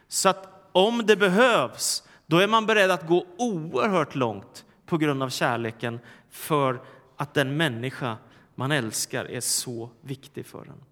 så 0.08 0.30
att 0.30 0.70
om 0.72 1.06
det 1.06 1.16
behövs, 1.16 2.04
då 2.26 2.38
är 2.38 2.48
man 2.48 2.66
beredd 2.66 2.92
att 2.92 3.08
gå 3.08 3.26
oerhört 3.38 4.16
långt 4.16 4.66
på 4.86 4.98
grund 4.98 5.24
av 5.24 5.30
kärleken 5.30 6.00
för 6.30 6.82
att 7.18 7.34
den 7.34 7.58
människa 7.58 8.18
man 8.56 8.72
älskar 8.72 9.26
är 9.26 9.42
så 9.42 9.90
viktig 10.02 10.46
för 10.46 10.62
en. 10.62 10.84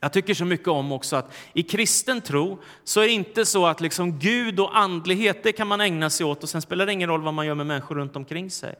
Jag 0.00 0.12
tycker 0.12 0.34
så 0.34 0.44
mycket 0.44 0.68
om 0.68 0.92
också 0.92 1.16
att 1.16 1.34
i 1.52 1.62
kristen 1.62 2.20
tro 2.20 2.58
så 2.84 3.00
är 3.00 3.04
det 3.04 3.12
inte 3.12 3.44
så 3.46 3.66
att 3.66 3.80
liksom 3.80 4.18
Gud 4.18 4.60
och 4.60 4.78
andlighet, 4.78 5.42
det 5.42 5.52
kan 5.52 5.66
man 5.66 5.80
ägna 5.80 6.10
sig 6.10 6.26
åt 6.26 6.42
och 6.42 6.48
sen 6.48 6.62
spelar 6.62 6.86
det 6.86 6.92
ingen 6.92 7.08
roll 7.08 7.22
vad 7.22 7.34
man 7.34 7.46
gör 7.46 7.54
med 7.54 7.66
människor 7.66 7.94
runt 7.94 8.16
omkring 8.16 8.50
sig. 8.50 8.74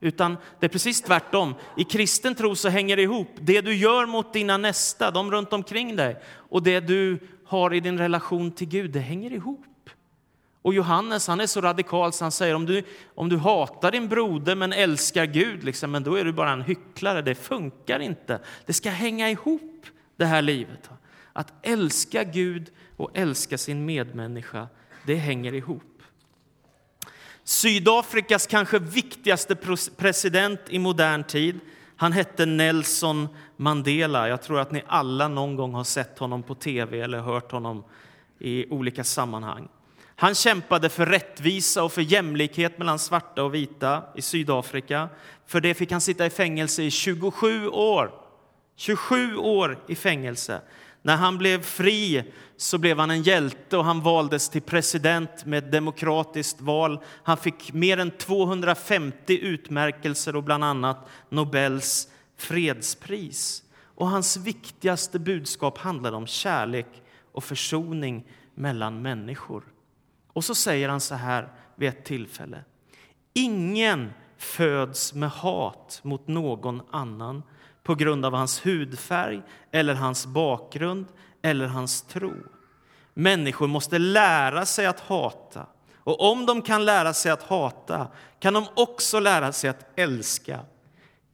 Utan 0.00 0.36
det 0.60 0.66
är 0.66 0.70
precis 0.70 1.02
tvärtom. 1.02 1.54
I 1.76 1.84
kristen 1.84 2.34
tro 2.34 2.56
så 2.56 2.68
hänger 2.68 2.96
det 2.96 3.02
ihop. 3.02 3.28
Det 3.40 3.60
du 3.60 3.74
gör 3.74 4.06
mot 4.06 4.32
dina 4.32 4.56
nästa, 4.56 5.10
de 5.10 5.30
runt 5.30 5.52
omkring 5.52 5.96
dig, 5.96 6.16
och 6.34 6.62
det 6.62 6.80
du 6.80 7.18
har 7.46 7.74
i 7.74 7.80
din 7.80 7.98
relation 7.98 8.50
till 8.50 8.68
Gud, 8.68 8.90
det 8.90 9.00
hänger 9.00 9.32
ihop. 9.32 9.90
Och 10.62 10.74
Johannes 10.74 11.28
han 11.28 11.40
är 11.40 11.46
så 11.46 11.60
radikal 11.60 12.12
så 12.12 12.24
han 12.24 12.32
säger 12.32 12.54
om 12.54 12.66
du, 12.66 12.82
om 13.14 13.28
du 13.28 13.36
hatar 13.36 13.90
din 13.90 14.08
broder 14.08 14.56
men 14.56 14.72
älskar 14.72 15.26
Gud, 15.26 15.64
liksom, 15.64 15.90
men 15.90 16.02
då 16.02 16.14
är 16.14 16.24
du 16.24 16.32
bara 16.32 16.52
en 16.52 16.62
hycklare. 16.62 17.22
Det 17.22 17.34
funkar 17.34 18.00
inte. 18.00 18.40
Det 18.66 18.72
ska 18.72 18.90
hänga 18.90 19.30
ihop 19.30 19.86
det 20.16 20.24
här 20.24 20.42
livet. 20.42 20.90
Att 21.32 21.52
älska 21.62 22.24
Gud 22.24 22.70
och 22.96 23.10
älska 23.14 23.58
sin 23.58 23.84
medmänniska, 23.84 24.68
det 25.06 25.14
hänger 25.14 25.54
ihop. 25.54 25.93
Sydafrikas 27.44 28.46
kanske 28.46 28.78
viktigaste 28.78 29.56
president 29.96 30.60
i 30.68 30.78
modern 30.78 31.24
tid, 31.24 31.60
han 31.96 32.12
hette 32.12 32.46
Nelson 32.46 33.28
Mandela. 33.56 34.28
Jag 34.28 34.42
tror 34.42 34.60
att 34.60 34.72
ni 34.72 34.82
alla 34.86 35.28
någon 35.28 35.56
gång 35.56 35.74
har 35.74 35.84
sett 35.84 36.18
honom 36.18 36.42
på 36.42 36.54
tv 36.54 37.00
eller 37.00 37.18
hört 37.18 37.52
honom 37.52 37.84
i 38.38 38.66
olika 38.70 39.04
sammanhang. 39.04 39.68
Han 40.16 40.34
kämpade 40.34 40.88
för 40.88 41.06
rättvisa 41.06 41.84
och 41.84 41.92
för 41.92 42.02
jämlikhet 42.02 42.78
mellan 42.78 42.98
svarta 42.98 43.42
och 43.42 43.54
vita 43.54 44.02
i 44.14 44.22
Sydafrika. 44.22 45.08
För 45.46 45.60
det 45.60 45.74
fick 45.74 45.92
han 45.92 46.00
sitta 46.00 46.26
i 46.26 46.30
fängelse 46.30 46.82
i 46.82 46.90
27 46.90 47.68
år. 47.68 48.10
27 48.76 49.36
år 49.36 49.78
i 49.88 49.94
fängelse. 49.94 50.60
När 51.04 51.16
han 51.16 51.38
blev 51.38 51.62
fri 51.62 52.32
så 52.56 52.78
blev 52.78 52.98
han 52.98 53.10
en 53.10 53.22
hjälte 53.22 53.76
och 53.76 53.84
han 53.84 54.00
valdes 54.00 54.48
till 54.48 54.62
president 54.62 55.44
med 55.44 55.58
ett 55.58 55.72
demokratiskt 55.72 56.60
val. 56.60 57.00
Han 57.22 57.36
fick 57.36 57.72
mer 57.72 57.98
än 57.98 58.10
250 58.10 59.38
utmärkelser 59.42 60.36
och 60.36 60.42
bland 60.42 60.64
annat 60.64 61.08
Nobels 61.28 62.08
fredspris. 62.36 63.62
Och 63.94 64.08
hans 64.08 64.36
viktigaste 64.36 65.18
budskap 65.18 65.78
handlade 65.78 66.16
om 66.16 66.26
kärlek 66.26 67.02
och 67.32 67.44
försoning 67.44 68.26
mellan 68.54 69.02
människor. 69.02 69.64
Och 70.32 70.44
så 70.44 70.54
säger 70.54 70.88
han 70.88 71.00
så 71.00 71.14
här 71.14 71.48
vid 71.76 71.88
ett 71.88 72.04
tillfälle. 72.04 72.64
Ingen 73.32 74.10
föds 74.36 75.14
med 75.14 75.30
hat 75.30 76.00
mot 76.02 76.28
någon 76.28 76.82
annan 76.90 77.42
på 77.84 77.94
grund 77.94 78.26
av 78.26 78.34
hans 78.34 78.66
hudfärg 78.66 79.42
eller 79.70 79.94
hans 79.94 80.26
bakgrund 80.26 81.06
eller 81.42 81.66
hans 81.66 82.02
tro. 82.02 82.34
Människor 83.14 83.66
måste 83.66 83.98
lära 83.98 84.66
sig 84.66 84.86
att 84.86 85.00
hata. 85.00 85.66
Och 85.96 86.30
om 86.32 86.46
de 86.46 86.62
kan 86.62 86.84
lära 86.84 87.14
sig 87.14 87.32
att 87.32 87.42
hata 87.42 88.08
kan 88.38 88.54
de 88.54 88.66
också 88.74 89.20
lära 89.20 89.52
sig 89.52 89.70
att 89.70 89.86
älska. 89.96 90.60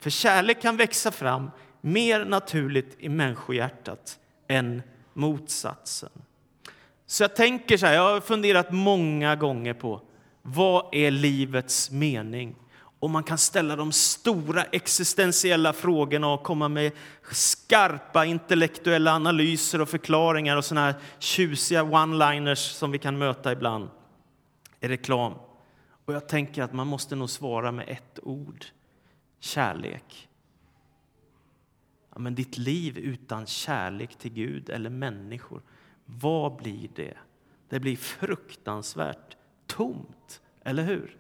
För 0.01 0.11
kärlek 0.11 0.63
kan 0.63 0.77
växa 0.77 1.11
fram 1.11 1.51
mer 1.81 2.25
naturligt 2.25 2.97
i 2.99 3.09
människohjärtat 3.09 4.19
än 4.49 4.83
motsatsen. 5.15 6.11
Så 7.07 7.23
jag 7.23 7.37
tänker 7.37 7.77
så 7.77 7.87
här, 7.87 7.95
jag 7.95 8.13
har 8.13 8.21
funderat 8.21 8.73
många 8.73 9.37
gånger 9.37 9.75
på 9.75 10.01
vad 10.43 10.95
är 10.95 11.11
livets 11.11 11.91
mening? 11.91 12.57
Och 13.01 13.11
man 13.11 13.23
kan 13.23 13.39
ställa 13.39 13.77
de 13.77 13.93
stora 13.93 14.65
existentiella 14.65 15.73
frågorna 15.73 16.33
och 16.33 16.43
komma 16.43 16.69
med 16.69 16.93
skarpa 17.31 18.25
intellektuella 18.25 19.13
analyser 19.13 19.81
och 19.81 19.89
förklaringar 19.89 20.57
och 20.57 20.65
såna 20.65 20.81
här 20.81 20.95
tjusiga 21.19 21.83
one-liners 21.83 22.73
som 22.73 22.91
vi 22.91 22.99
kan 22.99 23.19
möta 23.19 23.53
ibland 23.53 23.89
i 24.81 24.89
reklam. 24.89 25.33
Och 26.05 26.15
jag 26.15 26.29
tänker 26.29 26.63
att 26.63 26.73
man 26.73 26.87
måste 26.87 27.17
nog 27.17 27.31
svara 27.31 27.73
med 27.73 27.89
ett 27.89 28.19
ord. 28.23 28.65
Kärlek. 29.41 30.29
Ja, 32.13 32.19
men 32.19 32.35
ditt 32.35 32.59
liv 32.59 32.99
utan 32.99 33.47
kärlek 33.47 34.19
till 34.19 34.33
Gud 34.33 34.71
eller 34.71 34.91
människor, 34.91 35.63
vad 36.05 36.57
blir 36.57 36.89
det? 36.95 37.17
Det 37.69 37.81
blir 37.81 37.97
fruktansvärt 37.97 39.37
tomt, 39.67 40.41
eller 40.65 40.83
hur? 40.83 41.17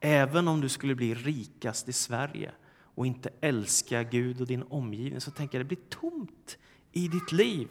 Även 0.00 0.48
om 0.48 0.60
du 0.60 0.68
skulle 0.68 0.94
bli 0.94 1.14
rikast 1.14 1.88
i 1.88 1.92
Sverige 1.92 2.50
och 2.94 3.06
inte 3.06 3.30
älska 3.40 4.02
Gud 4.02 4.40
och 4.40 4.46
din 4.46 4.62
omgivning 4.62 5.20
så 5.20 5.30
tänker 5.30 5.58
jag 5.58 5.66
det 5.66 5.68
blir 5.68 5.88
tomt 6.00 6.58
i 6.92 7.08
ditt 7.08 7.32
liv, 7.32 7.68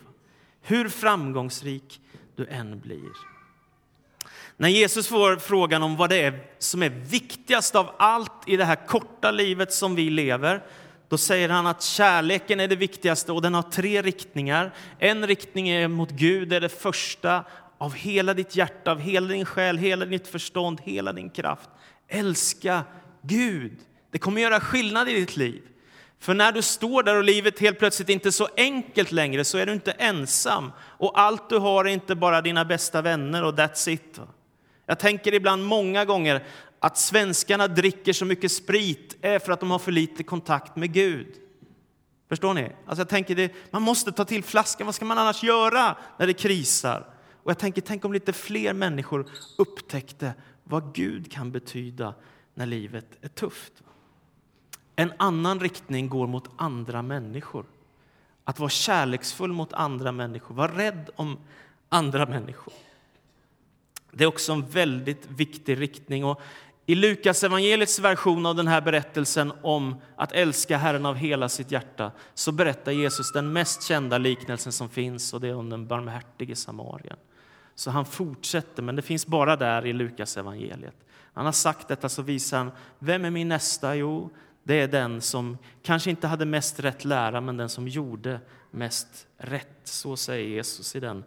hur 0.62 0.90
framgångsrik 0.90 2.02
du 2.36 2.48
än 2.48 2.80
blir. 2.80 3.12
När 4.58 4.70
Jesus 4.70 5.08
får 5.08 5.36
frågan 5.36 5.84
om 5.84 5.96
vad 5.96 6.10
det 6.10 6.22
är 6.22 6.44
som 6.60 6.84
är 6.84 6.90
viktigast 6.90 7.76
av 7.76 7.90
allt 7.98 8.32
i 8.48 8.58
det 8.58 8.66
här 8.66 8.88
korta 8.88 9.32
livet 9.32 9.74
som 9.74 9.96
vi 9.96 10.10
lever, 10.10 10.64
då 11.10 11.18
säger 11.18 11.50
han 11.50 11.68
att 11.68 11.84
kärleken 11.84 12.60
är 12.60 12.68
det 12.68 12.76
viktigaste 12.76 13.32
och 13.32 13.42
den 13.42 13.54
har 13.54 13.62
tre 13.62 14.02
riktningar. 14.02 14.74
En 15.00 15.28
riktning 15.28 15.70
är 15.70 15.88
mot 15.88 16.12
Gud, 16.12 16.50
det 16.50 16.56
är 16.56 16.62
det 16.62 16.70
första 16.70 17.44
av 17.78 17.94
hela 17.94 18.34
ditt 18.34 18.56
hjärta, 18.56 18.92
av 18.92 19.00
hela 19.00 19.28
din 19.28 19.46
själ, 19.46 19.78
hela 19.78 20.06
ditt 20.06 20.28
förstånd, 20.28 20.82
hela 20.84 21.14
din 21.14 21.30
kraft. 21.30 21.70
Älska 22.08 22.84
Gud. 23.22 23.78
Det 24.12 24.18
kommer 24.18 24.42
göra 24.42 24.60
skillnad 24.60 25.10
i 25.10 25.14
ditt 25.14 25.38
liv. 25.38 25.62
För 26.20 26.34
när 26.34 26.52
du 26.52 26.62
står 26.62 27.04
där 27.04 27.16
och 27.16 27.24
livet 27.24 27.60
helt 27.60 27.80
plötsligt 27.80 28.10
inte 28.10 28.30
är 28.30 28.32
så 28.32 28.48
enkelt 28.58 29.12
längre 29.12 29.46
så 29.46 29.58
är 29.58 29.66
du 29.66 29.74
inte 29.74 29.92
ensam. 29.92 30.72
Och 30.80 31.20
allt 31.20 31.50
du 31.50 31.58
har 31.58 31.86
är 31.86 31.90
inte 31.90 32.16
bara 32.16 32.42
dina 32.42 32.66
bästa 32.66 33.02
vänner 33.02 33.44
och 33.44 33.54
that's 33.54 33.90
it. 33.90 34.20
Jag 34.86 35.00
tänker 35.00 35.34
ibland 35.34 35.66
många 35.66 36.06
gånger 36.06 36.44
att 36.80 36.98
svenskarna 36.98 37.68
dricker 37.68 38.14
så 38.14 38.26
mycket 38.26 38.52
sprit 38.52 39.18
är 39.22 39.40
för 39.40 39.52
att 39.52 39.60
de 39.60 39.72
har 39.72 39.80
för 39.80 39.92
lite 39.92 40.24
kontakt 40.24 40.76
med 40.76 40.94
Gud. 40.94 41.28
Förstår 42.30 42.54
ni? 42.54 42.72
Alltså 42.86 43.02
jag 43.02 43.10
tänker 43.10 43.36
det, 43.36 43.52
man 43.72 43.82
måste 43.82 44.12
ta 44.12 44.26
till 44.26 44.44
flaskan, 44.44 44.86
vad 44.86 44.96
ska 44.96 45.06
man 45.06 45.18
annars 45.18 45.44
göra 45.44 45.98
när 46.20 46.28
det 46.28 46.34
krisar? 46.34 47.08
Och 47.44 47.52
jag 47.52 47.60
tänker, 47.60 47.82
tänk 47.82 48.06
om 48.06 48.14
lite 48.14 48.34
fler 48.34 48.74
människor 48.74 49.26
upptäckte 49.58 50.34
vad 50.68 50.94
Gud 50.94 51.32
kan 51.32 51.52
betyda 51.52 52.14
när 52.54 52.66
livet 52.66 53.18
är 53.22 53.28
tufft. 53.28 53.74
En 54.96 55.14
annan 55.18 55.60
riktning 55.60 56.10
går 56.10 56.28
mot 56.28 56.50
andra 56.58 57.02
människor. 57.02 57.66
Att 58.44 58.60
vara 58.60 58.70
kärleksfull 58.70 59.54
mot 59.54 59.74
andra 59.74 60.12
människor, 60.12 60.56
vara 60.56 60.78
rädd 60.78 61.10
om 61.16 61.38
andra 61.90 62.26
människor. 62.26 62.74
Det 64.12 64.24
är 64.24 64.28
också 64.28 64.54
en 64.54 64.66
väldigt 64.66 65.28
viktig 65.30 65.82
riktning. 65.82 66.26
Och 66.26 66.42
I 66.86 66.96
Lukas 66.96 67.44
evangeliets 67.44 68.00
version 68.00 68.46
av 68.46 68.56
den 68.56 68.68
här 68.68 68.82
berättelsen 68.82 69.54
om 69.62 69.96
att 70.16 70.32
älska 70.32 70.78
Herren 70.78 71.06
av 71.06 71.16
hela 71.16 71.50
sitt 71.50 71.72
hjärta 71.72 72.12
så 72.34 72.52
berättar 72.52 72.92
Jesus 72.92 73.32
den 73.32 73.54
mest 73.54 73.84
kända 73.84 74.18
liknelsen 74.18 74.72
som 74.72 74.90
finns 74.90 75.34
och 75.34 75.42
det 75.42 75.48
är 75.48 75.56
om 75.56 75.70
den 75.70 75.88
barmhärtige 75.88 76.56
samarien. 76.56 77.18
Så 77.76 77.92
han 77.92 78.06
fortsätter, 78.06 78.84
men 78.84 78.96
det 78.96 79.02
finns 79.02 79.28
bara 79.28 79.56
där 79.56 79.86
i 79.86 79.94
Lukas 79.94 80.38
evangeliet. 80.38 80.96
Han 81.34 81.46
har 81.46 81.52
sagt 81.52 81.88
detta 81.88 82.10
så 82.10 82.22
visar 82.22 82.58
han, 82.58 82.72
vem 83.00 83.26
är 83.26 83.30
min 83.30 83.50
nästa? 83.50 83.96
Jo, 83.96 84.30
det 84.64 84.82
är 84.82 84.88
den 84.88 85.22
som 85.22 85.58
kanske 85.84 86.10
inte 86.10 86.28
hade 86.28 86.46
mest 86.46 86.80
rätt 86.80 87.06
lära, 87.06 87.42
men 87.42 87.58
den 87.58 87.70
som 87.70 87.88
gjorde 87.88 88.40
mest 88.72 89.28
rätt. 89.38 89.80
Så 89.84 90.18
säger 90.18 90.48
Jesus 90.48 90.96
i 90.96 91.00
den 91.00 91.24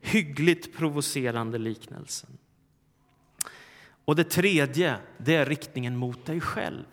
hyggligt 0.00 0.76
provocerande 0.76 1.58
liknelsen. 1.58 2.30
Och 4.04 4.16
det 4.16 4.24
tredje, 4.24 4.96
det 5.18 5.34
är 5.34 5.46
riktningen 5.46 5.96
mot 5.96 6.26
dig 6.26 6.40
själv. 6.40 6.84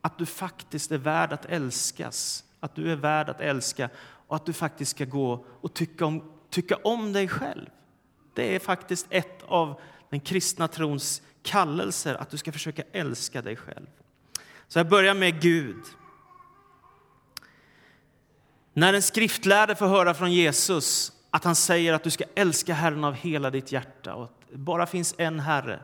Att 0.00 0.18
du 0.18 0.26
faktiskt 0.26 0.92
är 0.92 0.98
värd 0.98 1.32
att 1.32 1.44
älskas 1.44 2.46
att 2.60 2.74
du 2.74 2.92
är 2.92 2.96
värd 2.96 3.28
att 3.28 3.40
älska 3.40 3.90
och 3.98 4.36
att 4.36 4.46
du 4.46 4.52
faktiskt 4.52 4.90
ska 4.90 5.04
gå 5.04 5.44
och 5.60 5.74
tycka 5.74 6.06
om, 6.06 6.32
tycka 6.50 6.76
om 6.76 7.12
dig 7.12 7.28
själv. 7.28 7.66
Det 8.36 8.54
är 8.54 8.58
faktiskt 8.58 9.06
ett 9.10 9.42
av 9.46 9.80
den 10.10 10.20
kristna 10.20 10.68
trons 10.68 11.22
kallelser, 11.42 12.14
att 12.14 12.30
du 12.30 12.36
ska 12.36 12.52
försöka 12.52 12.82
älska 12.92 13.42
dig 13.42 13.56
själv. 13.56 13.86
Så 14.68 14.78
jag 14.78 14.88
börjar 14.88 15.14
med 15.14 15.40
Gud. 15.40 15.84
När 18.72 18.94
en 18.94 19.02
skriftlärde 19.02 19.76
får 19.76 19.86
höra 19.86 20.14
från 20.14 20.32
Jesus 20.32 21.12
att 21.30 21.44
han 21.44 21.56
säger 21.56 21.92
att 21.92 22.04
du 22.04 22.10
ska 22.10 22.24
älska 22.34 22.74
Herren 22.74 23.04
av 23.04 23.14
hela 23.14 23.50
ditt 23.50 23.72
hjärta 23.72 24.14
och 24.14 24.24
att 24.24 24.40
det 24.50 24.58
bara 24.58 24.86
finns 24.86 25.14
en 25.18 25.40
Herre, 25.40 25.80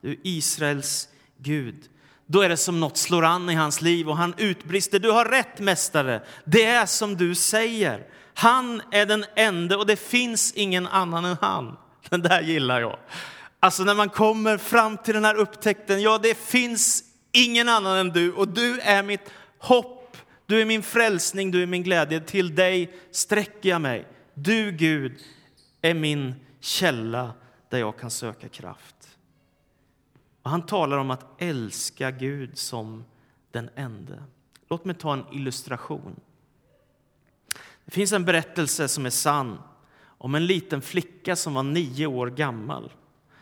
du 0.00 0.10
är 0.10 0.18
Israels 0.22 1.08
Gud. 1.38 1.88
Då 2.26 2.42
är 2.42 2.48
det 2.48 2.56
som 2.56 2.80
något 2.80 2.96
slår 2.96 3.24
an 3.24 3.50
i 3.50 3.54
hans 3.54 3.80
liv 3.82 4.08
och 4.08 4.16
han 4.16 4.34
utbrister, 4.36 4.98
du 4.98 5.10
har 5.10 5.24
rätt 5.24 5.60
mästare, 5.60 6.22
det 6.44 6.64
är 6.64 6.86
som 6.86 7.16
du 7.16 7.34
säger. 7.34 8.06
Han 8.34 8.82
är 8.90 9.06
den 9.06 9.24
ende, 9.36 9.76
och 9.76 9.86
det 9.86 9.96
finns 9.96 10.52
ingen 10.52 10.86
annan 10.86 11.24
än 11.24 11.36
han. 11.40 11.76
Den 12.10 12.22
där 12.22 12.42
gillar 12.42 12.80
jag. 12.80 12.98
Alltså 13.60 13.84
när 13.84 13.94
man 13.94 14.08
kommer 14.08 14.58
fram 14.58 14.98
till 14.98 15.14
den 15.14 15.24
här 15.24 15.34
upptäckten, 15.34 16.02
ja 16.02 16.18
det 16.18 16.38
finns 16.38 17.04
ingen 17.32 17.68
annan 17.68 17.96
än 17.96 18.08
du 18.08 18.32
och 18.32 18.48
du 18.48 18.80
är 18.80 19.02
mitt 19.02 19.30
hopp, 19.58 20.16
du 20.46 20.60
är 20.60 20.64
min 20.64 20.82
frälsning, 20.82 21.50
du 21.50 21.62
är 21.62 21.66
min 21.66 21.82
glädje. 21.82 22.20
Till 22.20 22.54
dig 22.54 22.92
sträcker 23.10 23.68
jag 23.68 23.80
mig. 23.80 24.08
Du 24.34 24.72
Gud 24.72 25.20
är 25.82 25.94
min 25.94 26.34
källa 26.60 27.32
där 27.68 27.78
jag 27.78 27.98
kan 27.98 28.10
söka 28.10 28.48
kraft. 28.48 29.18
Och 30.42 30.50
han 30.50 30.66
talar 30.66 30.98
om 30.98 31.10
att 31.10 31.42
älska 31.42 32.10
Gud 32.10 32.58
som 32.58 33.04
den 33.50 33.70
ende. 33.74 34.22
Låt 34.68 34.84
mig 34.84 34.94
ta 34.94 35.12
en 35.12 35.24
illustration. 35.32 36.20
Det 37.84 37.90
finns 37.90 38.12
en 38.12 38.24
berättelse 38.24 38.88
som 38.88 39.06
är 39.06 39.10
sann 39.10 39.58
om 40.24 40.34
en 40.34 40.46
liten 40.46 40.82
flicka 40.82 41.36
som 41.36 41.54
var 41.54 41.62
nio 41.62 42.06
år 42.06 42.26
gammal. 42.26 42.92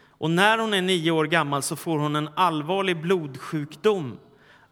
Och 0.09 0.31
när 0.31 0.59
hon 0.59 0.75
är 0.75 0.83
nio 0.83 1.11
år 1.11 1.25
gammal 1.25 1.63
så 1.63 1.77
får 1.77 1.99
hon 1.99 2.17
en 2.17 2.29
allvarlig 2.35 3.03
blodsjukdom. 3.03 4.19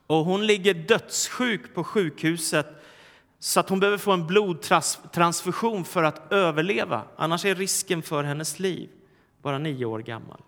Och 0.06 0.24
hon 0.24 0.46
ligger 0.46 0.74
dödssjuk 0.74 1.74
på 1.74 1.84
sjukhuset 1.84 2.82
så 3.38 3.60
att 3.60 3.68
hon 3.68 3.80
behöver 3.80 3.98
få 3.98 4.12
en 4.12 4.26
blodtransfusion 4.26 5.84
för 5.84 6.02
att 6.02 6.32
överleva. 6.32 7.02
Annars 7.16 7.44
är 7.44 7.54
risken 7.54 8.02
för 8.02 8.24
hennes 8.24 8.58
liv 8.58 8.90
bara 9.42 9.58
nio 9.58 9.84
år 9.84 9.98
gammal. 9.98 10.40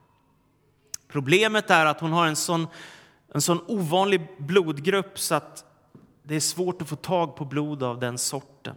Problemet 1.09 1.71
är 1.71 1.87
att 1.87 2.01
hon 2.01 2.13
har 2.13 2.27
en 2.27 2.37
sån, 2.37 2.67
en 3.35 3.41
sån 3.41 3.61
ovanlig 3.67 4.29
blodgrupp 4.39 5.19
så 5.19 5.35
att 5.35 5.65
det 6.23 6.35
är 6.35 6.41
svårt 6.41 6.83
att 6.83 6.89
få 6.89 6.97
tag 6.97 7.37
på 7.37 7.45
blod 7.45 7.83
av 7.83 8.01
den 8.01 8.19
sorten. 8.19 8.77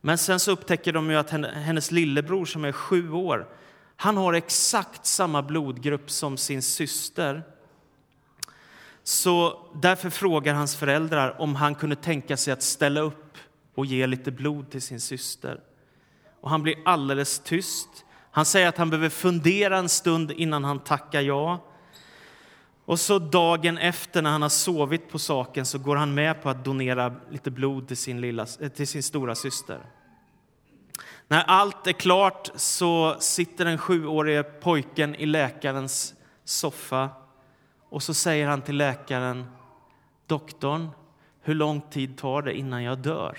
Men 0.00 0.18
sen 0.18 0.40
så 0.40 0.52
upptäcker 0.52 0.92
de 0.92 1.10
ju 1.10 1.16
att 1.16 1.30
hennes 1.30 1.90
lillebror 1.90 2.44
som 2.44 2.64
är 2.64 2.72
sju 2.72 3.12
år, 3.12 3.48
han 3.96 4.16
har 4.16 4.32
exakt 4.32 5.06
samma 5.06 5.42
blodgrupp 5.42 6.10
som 6.10 6.36
sin 6.36 6.62
syster. 6.62 7.42
Så 9.02 9.66
därför 9.74 10.10
frågar 10.10 10.54
hans 10.54 10.76
föräldrar 10.76 11.40
om 11.40 11.54
han 11.54 11.74
kunde 11.74 11.96
tänka 11.96 12.36
sig 12.36 12.52
att 12.52 12.62
ställa 12.62 13.00
upp 13.00 13.38
och 13.74 13.86
ge 13.86 14.06
lite 14.06 14.30
blod 14.30 14.70
till 14.70 14.82
sin 14.82 15.00
syster. 15.00 15.60
Och 16.40 16.50
han 16.50 16.62
blir 16.62 16.74
alldeles 16.84 17.38
tyst. 17.38 17.88
Han 18.30 18.44
säger 18.44 18.68
att 18.68 18.78
han 18.78 18.90
behöver 18.90 19.08
fundera 19.08 19.78
en 19.78 19.88
stund 19.88 20.30
innan 20.30 20.64
han 20.64 20.78
tackar 20.78 21.20
ja. 21.20 21.69
Och 22.90 23.00
så 23.00 23.18
dagen 23.18 23.78
efter 23.78 24.22
när 24.22 24.30
han 24.30 24.42
har 24.42 24.48
sovit 24.48 25.08
på 25.08 25.18
saken 25.18 25.66
så 25.66 25.78
går 25.78 25.96
han 25.96 26.14
med 26.14 26.42
på 26.42 26.50
att 26.50 26.64
donera 26.64 27.14
lite 27.30 27.50
blod 27.50 27.88
till 27.88 27.96
sin, 27.96 28.20
lilla, 28.20 28.46
eh, 28.60 28.68
till 28.68 28.86
sin 28.86 29.02
stora 29.02 29.34
syster. 29.34 29.78
När 31.28 31.42
allt 31.42 31.86
är 31.86 31.92
klart 31.92 32.50
så 32.54 33.16
sitter 33.20 33.64
den 33.64 33.78
sjuårige 33.78 34.42
pojken 34.42 35.14
i 35.14 35.26
läkarens 35.26 36.14
soffa 36.44 37.08
och 37.88 38.02
så 38.02 38.14
säger 38.14 38.46
han 38.46 38.62
till 38.62 38.76
läkaren, 38.76 39.46
doktorn, 40.26 40.88
hur 41.42 41.54
lång 41.54 41.80
tid 41.80 42.18
tar 42.18 42.42
det 42.42 42.54
innan 42.54 42.82
jag 42.82 42.98
dör? 42.98 43.38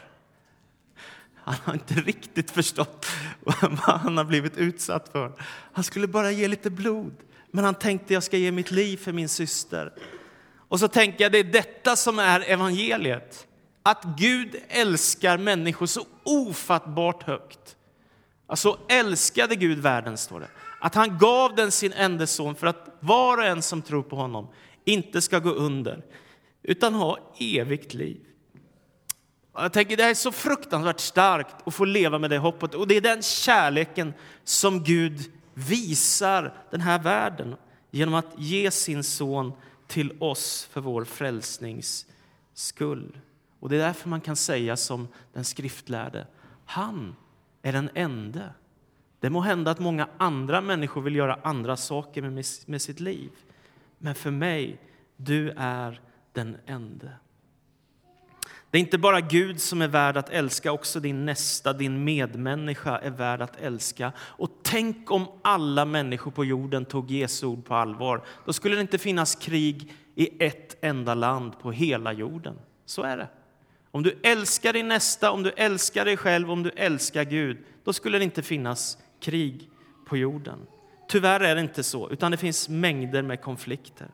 Han 1.36 1.56
har 1.64 1.74
inte 1.74 1.94
riktigt 1.94 2.52
förstått 2.52 3.06
vad 3.72 4.00
han 4.00 4.18
har 4.18 4.26
blivit 4.26 4.58
utsatt 4.58 5.10
för. 5.12 5.32
Han 5.72 5.84
skulle 5.84 6.08
bara 6.08 6.32
ge 6.32 6.48
lite 6.48 6.70
blod, 6.70 7.16
men 7.52 7.64
han 7.64 7.76
tänkte 7.76 8.14
jag 8.14 8.24
ska 8.24 8.38
ge 8.38 8.52
mitt 8.52 8.72
liv 8.72 8.98
för 8.98 9.14
min 9.14 9.30
syster. 9.30 9.94
Och 10.68 10.80
så 10.80 10.88
tänker 10.88 11.24
jag 11.24 11.32
det 11.32 11.40
är 11.40 11.44
detta 11.44 11.96
som 11.96 12.20
är 12.20 12.50
evangeliet. 12.50 13.48
Att 13.84 14.04
Gud 14.18 14.56
älskar 14.70 15.38
människor 15.38 15.86
så 15.86 16.06
ofattbart 16.24 17.24
högt. 17.24 17.76
Alltså 18.48 18.80
älskade 18.90 19.56
Gud 19.56 19.80
världen, 19.80 20.18
står 20.18 20.40
det. 20.40 20.50
Att 20.80 20.96
han 20.96 21.18
gav 21.18 21.56
den 21.56 21.72
sin 21.72 21.94
enda 21.94 22.28
son 22.28 22.56
för 22.56 22.68
att 22.68 22.98
var 23.00 23.38
och 23.38 23.46
en 23.46 23.62
som 23.62 23.82
tror 23.82 24.04
på 24.04 24.16
honom 24.16 24.48
inte 24.86 25.22
ska 25.22 25.40
gå 25.40 25.50
under, 25.50 26.06
utan 26.64 26.94
ha 26.94 27.34
evigt 27.40 27.94
liv. 27.94 28.20
Jag 29.54 29.74
tänker 29.74 29.98
Det 29.98 30.04
är 30.04 30.14
så 30.14 30.32
fruktansvärt 30.32 31.00
starkt 31.00 31.68
att 31.68 31.74
få 31.74 31.86
leva 31.86 32.20
med 32.20 32.30
det 32.30 32.38
hoppet. 32.38 32.76
Och 32.76 32.88
det 32.88 32.98
är 32.98 33.02
den 33.02 33.22
kärleken 33.22 34.14
som 34.44 34.84
Gud 34.84 35.32
visar 35.68 36.54
den 36.72 36.82
här 36.82 37.00
världen 37.00 37.56
genom 37.92 38.14
att 38.14 38.34
ge 38.38 38.72
sin 38.72 39.04
son 39.04 39.54
till 39.88 40.18
oss 40.20 40.66
för 40.72 40.82
vår 40.82 41.04
frälsnings 41.04 42.06
skull. 42.54 43.18
Och 43.60 43.70
Det 43.70 43.76
är 43.76 43.80
därför 43.80 44.10
man 44.10 44.22
kan 44.22 44.36
säga 44.36 44.78
som 44.78 45.08
den 45.34 45.46
skriftlärde, 45.46 46.28
han 46.66 47.16
är 47.62 47.74
den 47.74 47.90
ende. 47.94 48.54
Det 49.20 49.30
må 49.30 49.42
hända 49.42 49.72
att 49.72 49.80
många 49.80 50.10
andra 50.18 50.62
människor 50.62 51.02
vill 51.02 51.16
göra 51.16 51.40
andra 51.44 51.78
saker 51.78 52.22
med, 52.22 52.46
med 52.66 52.82
sitt 52.82 53.00
liv. 53.00 53.32
Men 53.98 54.16
för 54.16 54.32
mig, 54.32 54.82
du 55.18 55.50
är 55.58 56.02
den 56.34 56.58
ende. 56.66 57.12
Det 58.72 58.78
är 58.78 58.80
inte 58.80 58.98
bara 58.98 59.22
Gud 59.22 59.62
som 59.62 59.82
är 59.82 59.88
värd 59.88 60.18
att 60.18 60.30
älska, 60.30 60.72
också 60.72 61.00
din 61.00 61.26
nästa, 61.26 61.74
din 61.74 62.04
medmänniska 62.04 62.98
är 62.98 63.10
värd 63.10 63.42
att 63.42 63.62
älska. 63.62 64.12
Och 64.20 64.50
tänk 64.64 65.12
om 65.12 65.28
alla 65.42 65.86
människor 65.86 66.32
på 66.32 66.46
jorden 66.46 66.86
tog 66.86 67.12
Jesu 67.12 67.46
ord 67.46 67.66
på 67.66 67.76
allvar. 67.76 68.22
Då 68.46 68.54
skulle 68.54 68.76
det 68.76 68.82
inte 68.82 68.98
finnas 68.98 69.36
krig 69.36 69.94
i 70.16 70.44
ett 70.44 70.78
enda 70.82 71.14
land 71.14 71.60
på 71.60 71.72
hela 71.72 72.14
jorden. 72.14 72.60
Så 72.86 73.02
är 73.04 73.18
det. 73.18 73.28
Om 73.92 74.04
du 74.04 74.20
älskar 74.24 74.74
din 74.74 74.88
nästa, 74.88 75.32
om 75.32 75.44
du 75.44 75.50
älskar 75.50 76.06
dig 76.06 76.18
själv, 76.18 76.52
om 76.52 76.64
du 76.64 76.70
älskar 76.70 77.24
Gud, 77.24 77.58
då 77.84 77.94
skulle 77.94 78.18
det 78.18 78.24
inte 78.24 78.42
finnas 78.42 78.98
krig 79.22 79.70
på 80.08 80.18
jorden. 80.18 80.60
Tyvärr 81.08 81.40
är 81.40 81.56
det 81.56 81.62
inte 81.62 81.84
så, 81.84 82.10
utan 82.10 82.32
det 82.32 82.38
finns 82.38 82.70
mängder 82.70 83.22
med 83.22 83.42
konflikter. 83.42 84.08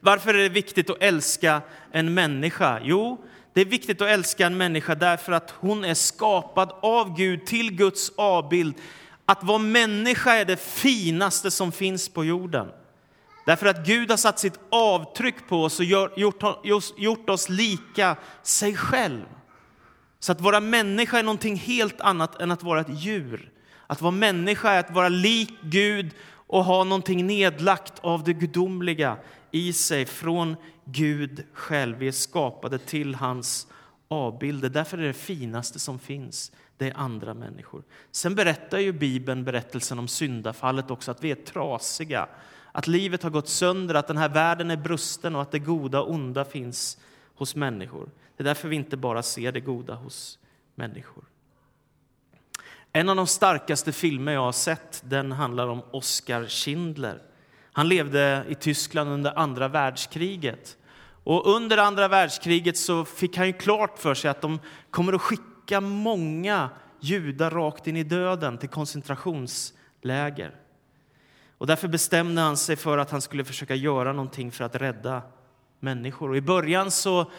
Varför 0.00 0.34
är 0.34 0.42
det 0.42 0.48
viktigt 0.48 0.90
att 0.90 1.02
älska 1.02 1.62
en 1.92 2.14
människa? 2.14 2.80
Jo, 2.82 3.24
det 3.52 3.60
är 3.60 3.64
viktigt 3.64 4.02
att 4.02 4.08
älska 4.08 4.46
en 4.46 4.56
människa 4.56 4.94
därför 4.94 5.32
att 5.32 5.50
hon 5.50 5.84
är 5.84 5.94
skapad 5.94 6.72
av 6.82 7.16
Gud 7.16 7.46
till 7.46 7.72
Guds 7.72 8.12
avbild. 8.16 8.74
Att 9.26 9.44
vara 9.44 9.58
människa 9.58 10.34
är 10.34 10.44
det 10.44 10.60
finaste 10.60 11.50
som 11.50 11.72
finns 11.72 12.08
på 12.08 12.24
jorden. 12.24 12.68
Därför 13.46 13.66
att 13.66 13.86
Gud 13.86 14.10
har 14.10 14.16
satt 14.16 14.38
sitt 14.38 14.60
avtryck 14.70 15.48
på 15.48 15.62
oss 15.62 15.80
och 15.80 15.86
gjort, 16.96 17.30
oss 17.30 17.48
lika 17.48 18.16
sig 18.42 18.76
själv. 18.76 19.24
Så 20.20 20.32
att 20.32 20.40
vara 20.40 20.60
människa 20.60 21.18
är 21.18 21.22
någonting 21.22 21.56
helt 21.56 22.00
annat 22.00 22.40
än 22.40 22.50
att 22.50 22.62
vara 22.62 22.80
ett 22.80 23.02
djur. 23.02 23.50
Att 23.86 24.00
vara 24.00 24.10
människa 24.10 24.70
är 24.70 24.80
att 24.80 24.90
vara 24.90 25.08
lik 25.08 25.52
Gud 25.62 26.10
och 26.46 26.64
ha 26.64 26.84
någonting 26.84 27.26
nedlagt 27.26 27.98
av 28.00 28.24
det 28.24 28.32
gudomliga 28.32 29.16
i 29.56 29.72
sig 29.72 30.06
från 30.06 30.56
Gud 30.84 31.44
själv. 31.52 31.96
Vi 31.96 32.08
är 32.08 32.12
skapade 32.12 32.78
till 32.78 33.14
hans 33.14 33.66
avbilder. 34.08 34.68
Därför 34.68 34.98
är 34.98 35.06
det 35.06 35.12
finaste 35.12 35.78
som 35.78 35.98
finns, 35.98 36.52
det 36.76 36.88
är 36.88 36.96
andra 36.96 37.34
människor. 37.34 37.82
Sen 38.10 38.34
berättar 38.34 38.78
ju 38.78 38.92
Bibeln 38.92 39.44
berättelsen 39.44 39.98
om 39.98 40.08
syndafallet 40.08 40.90
också, 40.90 41.10
att 41.10 41.24
vi 41.24 41.30
är 41.30 41.34
trasiga. 41.34 42.28
Att 42.72 42.86
livet 42.86 43.22
har 43.22 43.30
gått 43.30 43.48
sönder, 43.48 43.94
att 43.94 44.08
den 44.08 44.16
här 44.16 44.28
världen 44.28 44.70
är 44.70 44.76
brusten 44.76 45.36
och 45.36 45.42
att 45.42 45.50
det 45.50 45.58
goda 45.58 46.00
och 46.00 46.10
onda 46.10 46.44
finns 46.44 46.98
hos 47.34 47.54
människor. 47.54 48.10
Det 48.36 48.42
är 48.42 48.44
därför 48.44 48.68
vi 48.68 48.76
inte 48.76 48.96
bara 48.96 49.22
ser 49.22 49.52
det 49.52 49.60
goda 49.60 49.94
hos 49.94 50.38
människor. 50.74 51.24
En 52.92 53.08
av 53.08 53.16
de 53.16 53.26
starkaste 53.26 53.92
filmer 53.92 54.32
jag 54.32 54.40
har 54.40 54.52
sett 54.52 55.02
den 55.04 55.32
handlar 55.32 55.68
om 55.68 55.82
Oskar 55.90 56.46
Schindler. 56.46 57.22
Han 57.76 57.88
levde 57.88 58.44
i 58.48 58.54
Tyskland 58.54 59.10
under 59.10 59.38
andra 59.38 59.68
världskriget. 59.68 60.76
Och 61.24 61.54
under 61.54 61.78
andra 61.78 62.08
världskriget 62.08 62.76
så 62.76 63.04
fick 63.04 63.36
han 63.36 63.46
ju 63.46 63.52
klart 63.52 63.98
för 63.98 64.14
sig 64.14 64.30
att 64.30 64.40
de 64.40 64.60
kommer 64.90 65.12
att 65.12 65.22
skicka 65.22 65.80
många 65.80 66.70
judar 67.00 67.50
rakt 67.50 67.86
in 67.86 67.96
i 67.96 68.02
döden 68.02 68.58
till 68.58 68.68
koncentrationsläger. 68.68 70.54
Och 71.58 71.66
därför 71.66 71.88
bestämde 71.88 72.40
han 72.42 72.56
sig 72.56 72.76
för 72.76 72.98
att 72.98 73.10
han 73.10 73.22
skulle 73.22 73.44
försöka 73.44 73.74
göra 73.74 74.12
någonting 74.12 74.52
för 74.52 74.64
att 74.64 74.76
rädda 74.76 75.22
människor. 75.80 76.30
Och 76.30 76.36
I 76.36 76.40
början 76.40 76.90
så 76.90 77.30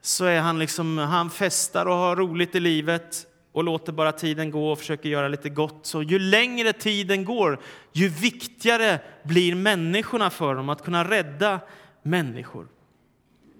så 0.00 0.24
är 0.24 0.40
han 0.40 0.58
liksom, 0.58 0.98
han 0.98 1.30
festar 1.30 1.86
och 1.86 1.96
har 1.96 2.16
roligt 2.16 2.54
i 2.54 2.60
livet 2.60 3.26
och 3.56 3.64
låter 3.64 3.92
bara 3.92 4.12
tiden 4.12 4.50
gå 4.50 4.70
och 4.72 4.78
försöker 4.78 5.08
göra 5.08 5.28
lite 5.28 5.48
gott. 5.48 5.78
Så 5.82 6.02
ju 6.02 6.18
längre 6.18 6.72
tiden 6.72 7.24
går, 7.24 7.60
ju 7.92 8.08
viktigare 8.08 8.98
blir 9.22 9.54
människorna 9.54 10.30
för 10.30 10.54
dem, 10.54 10.68
att 10.68 10.84
kunna 10.84 11.10
rädda 11.10 11.60
människor. 12.02 12.68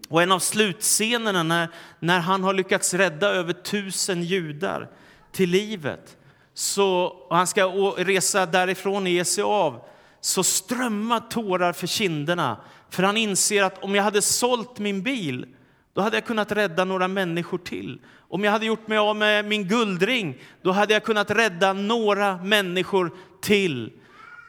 Och 0.08 0.22
en 0.22 0.32
av 0.32 0.38
slutscenerna 0.38 1.42
när, 1.42 1.68
när 1.98 2.20
han 2.20 2.44
har 2.44 2.54
lyckats 2.54 2.94
rädda 2.94 3.28
över 3.28 3.52
tusen 3.52 4.22
judar 4.22 4.90
till 5.32 5.50
livet, 5.50 6.16
så, 6.54 7.04
och 7.28 7.36
han 7.36 7.46
ska 7.46 7.66
resa 7.96 8.46
därifrån 8.46 9.02
och 9.02 9.08
ge 9.08 9.24
sig 9.24 9.44
av, 9.44 9.80
så 10.20 10.42
strömmar 10.42 11.20
tårar 11.20 11.72
för 11.72 11.86
kinderna. 11.86 12.56
För 12.90 13.02
han 13.02 13.16
inser 13.16 13.62
att 13.62 13.84
om 13.84 13.94
jag 13.94 14.02
hade 14.02 14.22
sålt 14.22 14.78
min 14.78 15.02
bil, 15.02 15.46
då 15.96 16.02
hade 16.02 16.16
jag 16.16 16.24
kunnat 16.24 16.52
rädda 16.52 16.84
några 16.84 17.08
människor 17.08 17.58
till. 17.58 18.00
Om 18.28 18.44
jag 18.44 18.52
hade 18.52 18.66
gjort 18.66 18.88
mig 18.88 18.98
av 18.98 19.16
med 19.16 19.44
min 19.44 19.68
guldring, 19.68 20.42
då 20.62 20.72
hade 20.72 20.92
jag 20.92 21.04
kunnat 21.04 21.30
rädda 21.30 21.72
några 21.72 22.36
människor 22.36 23.10
till. 23.40 23.92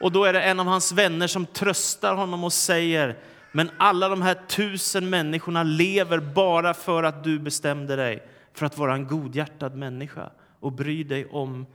Och 0.00 0.12
då 0.12 0.24
är 0.24 0.32
det 0.32 0.42
en 0.42 0.60
av 0.60 0.66
hans 0.66 0.92
vänner 0.92 1.26
som 1.26 1.46
tröstar 1.46 2.14
honom 2.14 2.44
och 2.44 2.52
säger, 2.52 3.18
men 3.52 3.70
alla 3.78 4.08
de 4.08 4.22
här 4.22 4.34
tusen 4.48 5.10
människorna 5.10 5.62
lever 5.62 6.18
bara 6.18 6.74
för 6.74 7.02
att 7.02 7.24
du 7.24 7.38
bestämde 7.38 7.96
dig 7.96 8.28
för 8.54 8.66
att 8.66 8.78
vara 8.78 8.94
en 8.94 9.06
godhjärtad 9.06 9.76
människa 9.76 10.30
och 10.60 10.72
bry 10.72 11.04
dig 11.04 11.26
om 11.26 11.66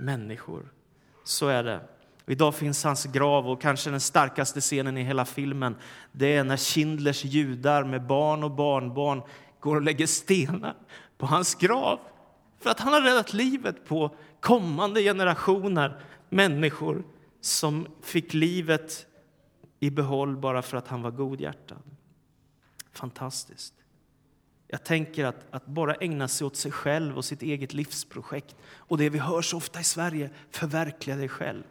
människor. 0.00 0.62
Så 1.24 1.48
är 1.48 1.64
det 1.64 1.80
idag 2.26 2.54
finns 2.54 2.84
hans 2.84 3.04
grav 3.04 3.48
och 3.48 3.60
kanske 3.60 3.90
den 3.90 4.00
starkaste 4.00 4.60
scenen 4.60 4.96
i 4.96 5.02
hela 5.02 5.24
filmen. 5.24 5.76
Det 6.12 6.36
är 6.36 6.44
när 6.44 6.56
Kindlers 6.56 7.24
judar 7.24 7.84
med 7.84 8.06
barn 8.06 8.44
och 8.44 8.50
barnbarn 8.50 9.22
går 9.60 9.76
och 9.76 9.82
lägger 9.82 10.06
stenar 10.06 10.74
på 11.18 11.26
hans 11.26 11.54
grav 11.54 11.98
för 12.60 12.70
att 12.70 12.80
han 12.80 12.92
har 12.92 13.00
räddat 13.00 13.32
livet 13.32 13.84
på 13.84 14.16
kommande 14.40 15.02
generationer 15.02 16.00
människor 16.28 17.04
som 17.40 17.86
fick 18.02 18.34
livet 18.34 19.06
i 19.80 19.90
behåll 19.90 20.36
bara 20.36 20.62
för 20.62 20.76
att 20.76 20.88
han 20.88 21.02
var 21.02 21.10
godhjärtad. 21.10 21.82
Fantastiskt. 22.92 23.74
Jag 24.68 24.84
tänker 24.84 25.24
att, 25.24 25.46
att 25.50 25.66
bara 25.66 25.94
ägna 25.94 26.28
sig 26.28 26.46
åt 26.46 26.56
sig 26.56 26.72
själv 26.72 27.16
och 27.16 27.24
sitt 27.24 27.42
eget 27.42 27.74
livsprojekt 27.74 28.56
och 28.64 28.98
det 28.98 29.10
vi 29.10 29.18
hör 29.18 29.42
så 29.42 29.56
ofta 29.56 29.80
i 29.80 29.84
Sverige, 29.84 30.30
förverkliga 30.50 31.16
dig 31.16 31.28
själv. 31.28 31.62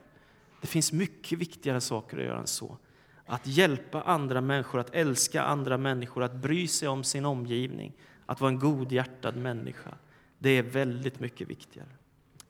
Det 0.61 0.67
finns 0.67 0.91
mycket 0.91 1.39
viktigare 1.39 1.81
saker 1.81 2.17
att 2.17 2.23
göra 2.23 2.39
än 2.39 2.47
så. 2.47 2.77
Att 3.25 3.47
hjälpa 3.47 4.01
andra 4.01 4.41
människor, 4.41 4.79
att 4.79 4.95
älska 4.95 5.43
andra 5.43 5.77
människor, 5.77 6.23
att 6.23 6.35
bry 6.35 6.67
sig 6.67 6.87
om 6.87 7.03
sin 7.03 7.25
omgivning, 7.25 7.93
att 8.25 8.41
vara 8.41 8.51
en 8.51 8.59
godhjärtad 8.59 9.35
människa. 9.35 9.97
Det 10.39 10.49
är 10.49 10.63
väldigt 10.63 11.19
mycket 11.19 11.47
viktigare. 11.47 11.89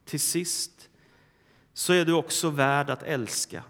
Till 0.06 0.19
sist 0.19 0.89
så 1.74 1.93
är 1.93 2.06
du 2.06 2.13
också 2.13 2.50
värd 2.50 2.89
att 2.89 3.04
älska. 3.04 3.63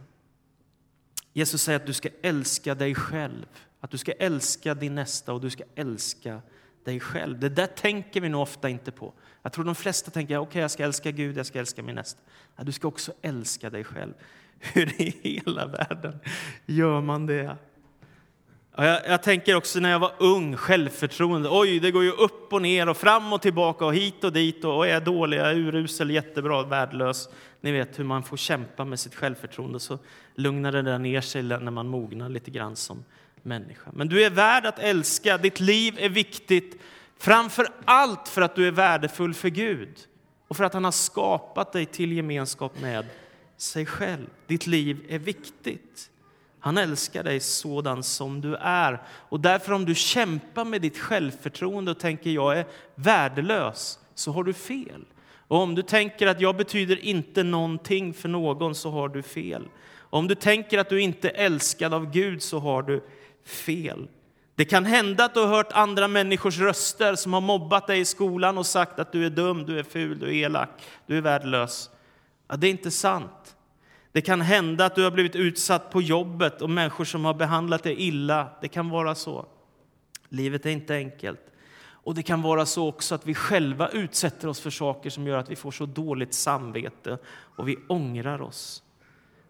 Jesus 1.34 1.62
säger 1.62 1.80
att 1.80 1.86
du 1.86 1.94
ska 1.94 2.10
älska 2.22 2.76
dig 2.76 2.96
själv, 2.96 3.46
att 3.80 3.92
du 3.92 3.98
ska 3.98 4.12
älska 4.12 4.74
din 4.74 4.96
nästa 4.96 5.34
och 5.34 5.42
du 5.42 5.50
ska 5.50 5.64
älska 5.76 6.42
dig 6.86 7.00
själv. 7.00 7.40
Det 7.40 7.50
där 7.50 7.68
tänker 7.68 8.22
vi 8.22 8.30
nog 8.30 8.42
ofta 8.42 8.70
inte 8.70 8.92
på. 8.92 9.14
Jag 9.42 9.54
tror 9.54 9.66
de 9.66 9.76
flesta 9.76 10.12
tänker 10.12 10.38
okej, 10.38 10.50
okay, 10.50 10.62
jag 10.62 10.72
ska 10.72 10.84
älska 10.84 11.12
Gud, 11.12 11.38
jag 11.38 11.46
ska 11.46 11.60
älska 11.60 11.84
min 11.84 11.96
nästa. 11.96 12.22
Ja, 12.56 12.64
du 12.64 12.72
ska 12.72 12.88
också 12.88 13.14
älska 13.22 13.70
dig 13.70 13.84
själv. 13.84 14.14
Hur 14.60 15.02
i 15.02 15.20
hela 15.24 15.68
världen 15.68 16.20
gör 16.66 17.02
man 17.02 17.26
det? 17.26 17.58
Jag, 18.76 19.00
jag, 19.08 19.24
tänker 19.24 19.56
också 19.56 19.80
när 19.80 19.92
jag 19.92 20.00
var 20.00 20.12
ung, 20.18 20.56
självförtroende. 20.56 21.50
Oj, 21.52 21.80
det 21.80 21.92
går 21.92 22.04
ju 22.04 22.12
upp 22.12 22.54
och 22.54 22.62
ner 22.62 22.90
och 22.90 22.98
fram 22.98 23.34
och 23.34 23.42
tillbaka 23.42 23.86
och 23.86 23.96
hit 23.96 24.24
och 24.24 24.34
dit. 24.34 24.66
Och, 24.66 24.78
och 24.78 24.88
är 24.88 24.94
jag 24.94 25.04
dålig, 25.04 25.38
jag 25.38 25.50
är 25.50 25.56
urusel, 25.56 26.10
jättebra, 26.10 26.64
värdelös. 26.64 27.30
Ni 27.62 27.72
vet 27.72 28.00
hur 28.00 28.04
man 28.04 28.24
får 28.24 28.38
kämpa 28.38 28.86
med 28.86 29.00
sitt 29.00 29.16
självförtroende. 29.16 29.80
Så 29.80 30.00
lugnar 30.36 30.72
det 30.72 30.82
där 30.82 31.00
ner 31.00 31.22
sig 31.22 31.44
när 31.44 31.72
man 31.72 31.88
mognar 31.88 32.30
lite 32.30 32.52
grann 32.52 32.76
som 32.76 33.04
människa. 33.44 33.92
Men 33.94 34.10
du 34.10 34.24
är 34.24 34.30
värd 34.30 34.66
att 34.66 34.80
älska, 34.80 35.38
ditt 35.38 35.60
liv 35.60 35.96
är 36.00 36.10
viktigt. 36.10 36.82
Framför 37.18 37.68
allt 37.86 38.28
för 38.28 38.42
att 38.42 38.56
du 38.56 38.68
är 38.68 38.72
värdefull 38.72 39.34
för 39.34 39.50
Gud 39.50 40.00
och 40.48 40.58
för 40.58 40.64
att 40.64 40.74
han 40.74 40.84
har 40.84 40.92
skapat 40.92 41.74
dig 41.74 41.86
till 41.86 42.12
gemenskap 42.12 42.82
med 42.82 43.06
sig 43.58 43.86
själv. 43.86 44.28
Ditt 44.48 44.68
liv 44.68 45.06
är 45.10 45.20
viktigt. 45.20 46.10
Han 46.60 46.78
älskar 46.78 47.24
dig 47.24 47.40
sådan 47.40 48.04
som 48.04 48.42
du 48.42 48.56
är. 48.56 49.02
Och 49.08 49.40
därför 49.40 49.74
om 49.74 49.86
du 49.86 49.96
kämpar 49.96 50.66
med 50.66 50.82
ditt 50.82 50.98
självförtroende 50.98 51.92
och 51.92 52.00
tänker 52.00 52.30
jag 52.30 52.58
är 52.58 52.66
värdelös, 52.96 54.00
så 54.16 54.32
har 54.32 54.44
du 54.44 54.54
fel. 54.54 55.06
Och 55.48 55.58
om 55.58 55.76
du 55.76 55.82
tänker 55.82 56.28
att 56.28 56.42
jag 56.42 56.58
betyder 56.58 57.06
inte 57.06 57.44
någonting 57.44 58.14
för 58.14 58.30
någon, 58.30 58.76
så 58.76 58.92
har 58.92 59.10
du 59.10 59.22
fel. 59.22 59.68
Och 59.98 60.20
om 60.20 60.28
du 60.28 60.36
tänker 60.36 60.78
att 60.78 60.90
du 60.90 61.02
inte 61.02 61.30
är 61.30 61.46
älskad 61.46 61.94
av 61.94 62.12
Gud, 62.12 62.42
så 62.42 62.60
har 62.60 62.82
du 62.82 63.04
fel. 63.46 64.08
Det 64.56 64.66
kan 64.66 64.86
hända 64.86 65.26
att 65.26 65.34
du 65.34 65.40
har 65.40 65.48
hört 65.48 65.72
andra 65.72 66.08
människors 66.08 66.60
röster 66.60 67.16
som 67.16 67.34
har 67.34 67.42
mobbat 67.42 67.88
dig 67.88 68.00
i 68.00 68.06
skolan 68.06 68.58
och 68.58 68.66
sagt 68.66 69.00
att 69.00 69.12
du 69.12 69.26
är 69.26 69.30
dum, 69.30 69.66
du 69.66 69.80
är 69.80 69.84
ful, 69.84 70.20
du 70.20 70.26
är 70.26 70.34
elak, 70.34 70.70
du 71.08 71.18
är 71.18 71.22
värdelös. 71.22 71.90
Ja, 72.48 72.56
det 72.56 72.68
är 72.68 72.72
inte 72.72 72.92
sant. 72.92 73.56
Det 74.12 74.22
kan 74.22 74.42
hända 74.42 74.86
att 74.86 74.96
du 74.96 75.04
har 75.04 75.12
blivit 75.12 75.36
utsatt 75.36 75.92
på 75.92 76.02
jobbet 76.02 76.62
och 76.62 76.70
människor 76.70 77.06
som 77.06 77.26
har 77.26 77.34
behandlat 77.34 77.84
dig 77.84 77.96
illa. 78.02 78.48
Det 78.62 78.68
kan 78.68 78.90
vara 78.90 79.16
så. 79.16 79.46
Livet 80.30 80.66
är 80.66 80.70
inte 80.70 80.96
enkelt. 80.96 81.42
Och 82.04 82.16
det 82.16 82.24
kan 82.24 82.42
vara 82.42 82.66
så 82.66 82.88
också 82.88 83.16
att 83.16 83.26
vi 83.26 83.34
själva 83.34 83.90
utsätter 83.90 84.48
oss 84.48 84.60
för 84.60 84.70
saker 84.70 85.10
som 85.10 85.28
gör 85.28 85.38
att 85.38 85.50
vi 85.50 85.56
får 85.56 85.72
så 85.72 85.86
dåligt 85.86 86.34
samvete 86.34 87.18
och 87.56 87.68
vi 87.68 87.78
ångrar 87.88 88.42
oss. 88.42 88.84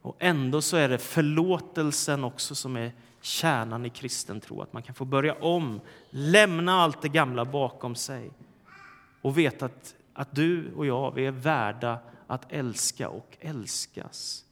Och 0.02 0.16
ändå 0.20 0.62
så 0.62 0.78
är 0.78 0.90
det 0.90 0.98
förlåtelsen 0.98 2.24
också 2.24 2.56
som 2.56 2.76
är 2.78 2.92
kärnan 3.22 3.86
i 3.86 3.90
kristen 3.90 4.40
tro. 4.42 4.62
Att 4.62 4.74
man 4.74 4.84
kan 4.84 4.96
få 4.96 5.06
börja 5.06 5.34
om, 5.34 5.82
lämna 6.10 6.74
allt 6.74 7.02
det 7.02 7.10
gamla 7.10 7.46
bakom 7.46 7.96
sig 7.96 8.32
och 9.22 9.38
veta 9.38 9.66
att, 9.66 9.96
att 10.14 10.36
du 10.36 10.74
och 10.74 10.86
jag, 10.86 11.12
vi 11.16 11.26
är 11.26 11.32
värda 11.32 12.00
att 12.28 12.52
älska 12.52 13.10
och 13.10 13.38
älskas. 13.40 14.46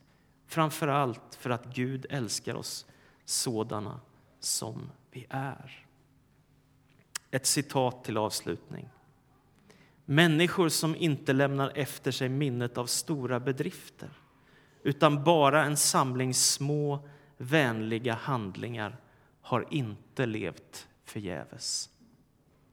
Framför 0.48 0.88
allt 0.88 1.36
för 1.40 1.50
att 1.50 1.66
Gud 1.66 2.06
älskar 2.10 2.56
oss 2.56 2.86
sådana 3.26 4.00
som 4.40 4.92
vi 5.12 5.26
är. 5.30 5.86
Ett 7.32 7.46
citat 7.46 8.04
till 8.04 8.18
avslutning. 8.18 8.90
Människor 10.06 10.70
som 10.70 10.96
inte 10.96 11.34
lämnar 11.34 11.72
efter 11.76 12.12
sig 12.12 12.30
minnet 12.30 12.78
av 12.78 12.86
stora 12.86 13.40
bedrifter 13.40 14.10
utan 14.84 15.24
bara 15.24 15.66
en 15.66 15.78
samling 15.78 16.34
små 16.34 17.08
vänliga 17.42 18.14
handlingar 18.14 18.98
har 19.42 19.66
inte 19.70 20.26
levt 20.26 20.88
förgäves. 21.04 21.90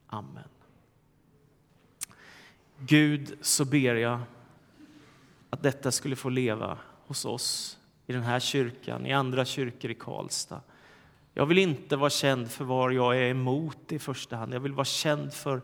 Amen. 0.06 0.48
Gud, 2.78 3.38
så 3.40 3.64
ber 3.64 3.94
jag 3.94 4.20
att 5.50 5.62
detta 5.62 5.92
skulle 5.92 6.16
få 6.16 6.28
leva 6.28 6.78
hos 7.06 7.24
oss 7.24 7.78
i 8.06 8.12
den 8.12 8.22
här 8.22 8.40
kyrkan, 8.40 9.06
i 9.06 9.12
andra 9.12 9.44
kyrkor 9.44 9.90
i 9.90 9.94
Karlstad. 9.94 10.60
Jag 11.34 11.46
vill 11.46 11.58
inte 11.58 11.96
vara 11.96 12.10
känd 12.10 12.50
för 12.50 12.64
vad 12.64 12.92
jag 12.92 13.16
är 13.16 13.30
emot 13.30 13.92
i 13.92 13.98
första 13.98 14.36
hand. 14.36 14.54
Jag 14.54 14.60
vill 14.60 14.72
vara 14.72 14.84
känd 14.84 15.34
för, 15.34 15.62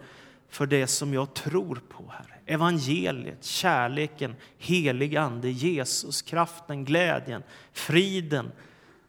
för 0.48 0.66
det 0.66 0.86
som 0.86 1.14
jag 1.14 1.34
tror 1.34 1.80
på, 1.88 2.04
Herre. 2.10 2.34
Evangeliet, 2.46 3.44
kärleken, 3.44 4.34
helig 4.58 5.16
ande, 5.16 5.50
Jesus, 5.50 6.22
kraften, 6.22 6.84
glädjen, 6.84 7.42
friden, 7.72 8.52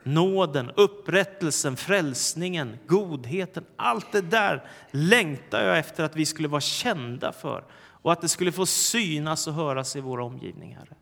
nåden, 0.05 0.71
upprättelsen, 0.75 1.75
frälsningen, 1.75 2.77
godheten. 2.87 3.65
Allt 3.75 4.11
det 4.11 4.21
där 4.21 4.63
längtar 4.91 5.63
jag 5.63 5.79
efter 5.79 6.03
att 6.03 6.15
vi 6.15 6.25
skulle 6.25 6.47
vara 6.47 6.61
kända 6.61 7.31
för 7.31 7.63
och 7.75 8.11
att 8.11 8.21
det 8.21 8.29
skulle 8.29 8.51
få 8.51 8.65
synas 8.65 9.47
och 9.47 9.53
höras 9.53 9.95
i 9.95 10.01
vår 10.01 10.19
omgivning, 10.19 10.75
Herre. 10.75 10.95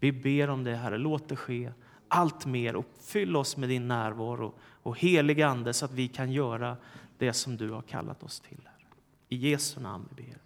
Vi 0.00 0.12
ber 0.12 0.50
om 0.50 0.64
det, 0.64 0.76
Herre. 0.76 0.98
Låt 0.98 1.28
det 1.28 1.36
ske 1.36 1.72
allt 2.08 2.46
mer 2.46 2.76
och 2.76 2.86
fyll 3.00 3.36
oss 3.36 3.56
med 3.56 3.68
din 3.68 3.88
närvaro 3.88 4.54
och 4.82 4.98
helig 4.98 5.42
Ande 5.42 5.72
så 5.72 5.84
att 5.84 5.92
vi 5.92 6.08
kan 6.08 6.32
göra 6.32 6.76
det 7.18 7.32
som 7.32 7.56
du 7.56 7.70
har 7.70 7.82
kallat 7.82 8.22
oss 8.22 8.40
till. 8.40 8.60
Herre. 8.64 8.88
I 9.28 9.36
Jesu 9.36 9.80
namn 9.80 10.08
vi 10.16 10.22
ber. 10.22 10.38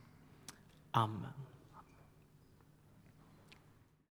Amen. 0.90 1.49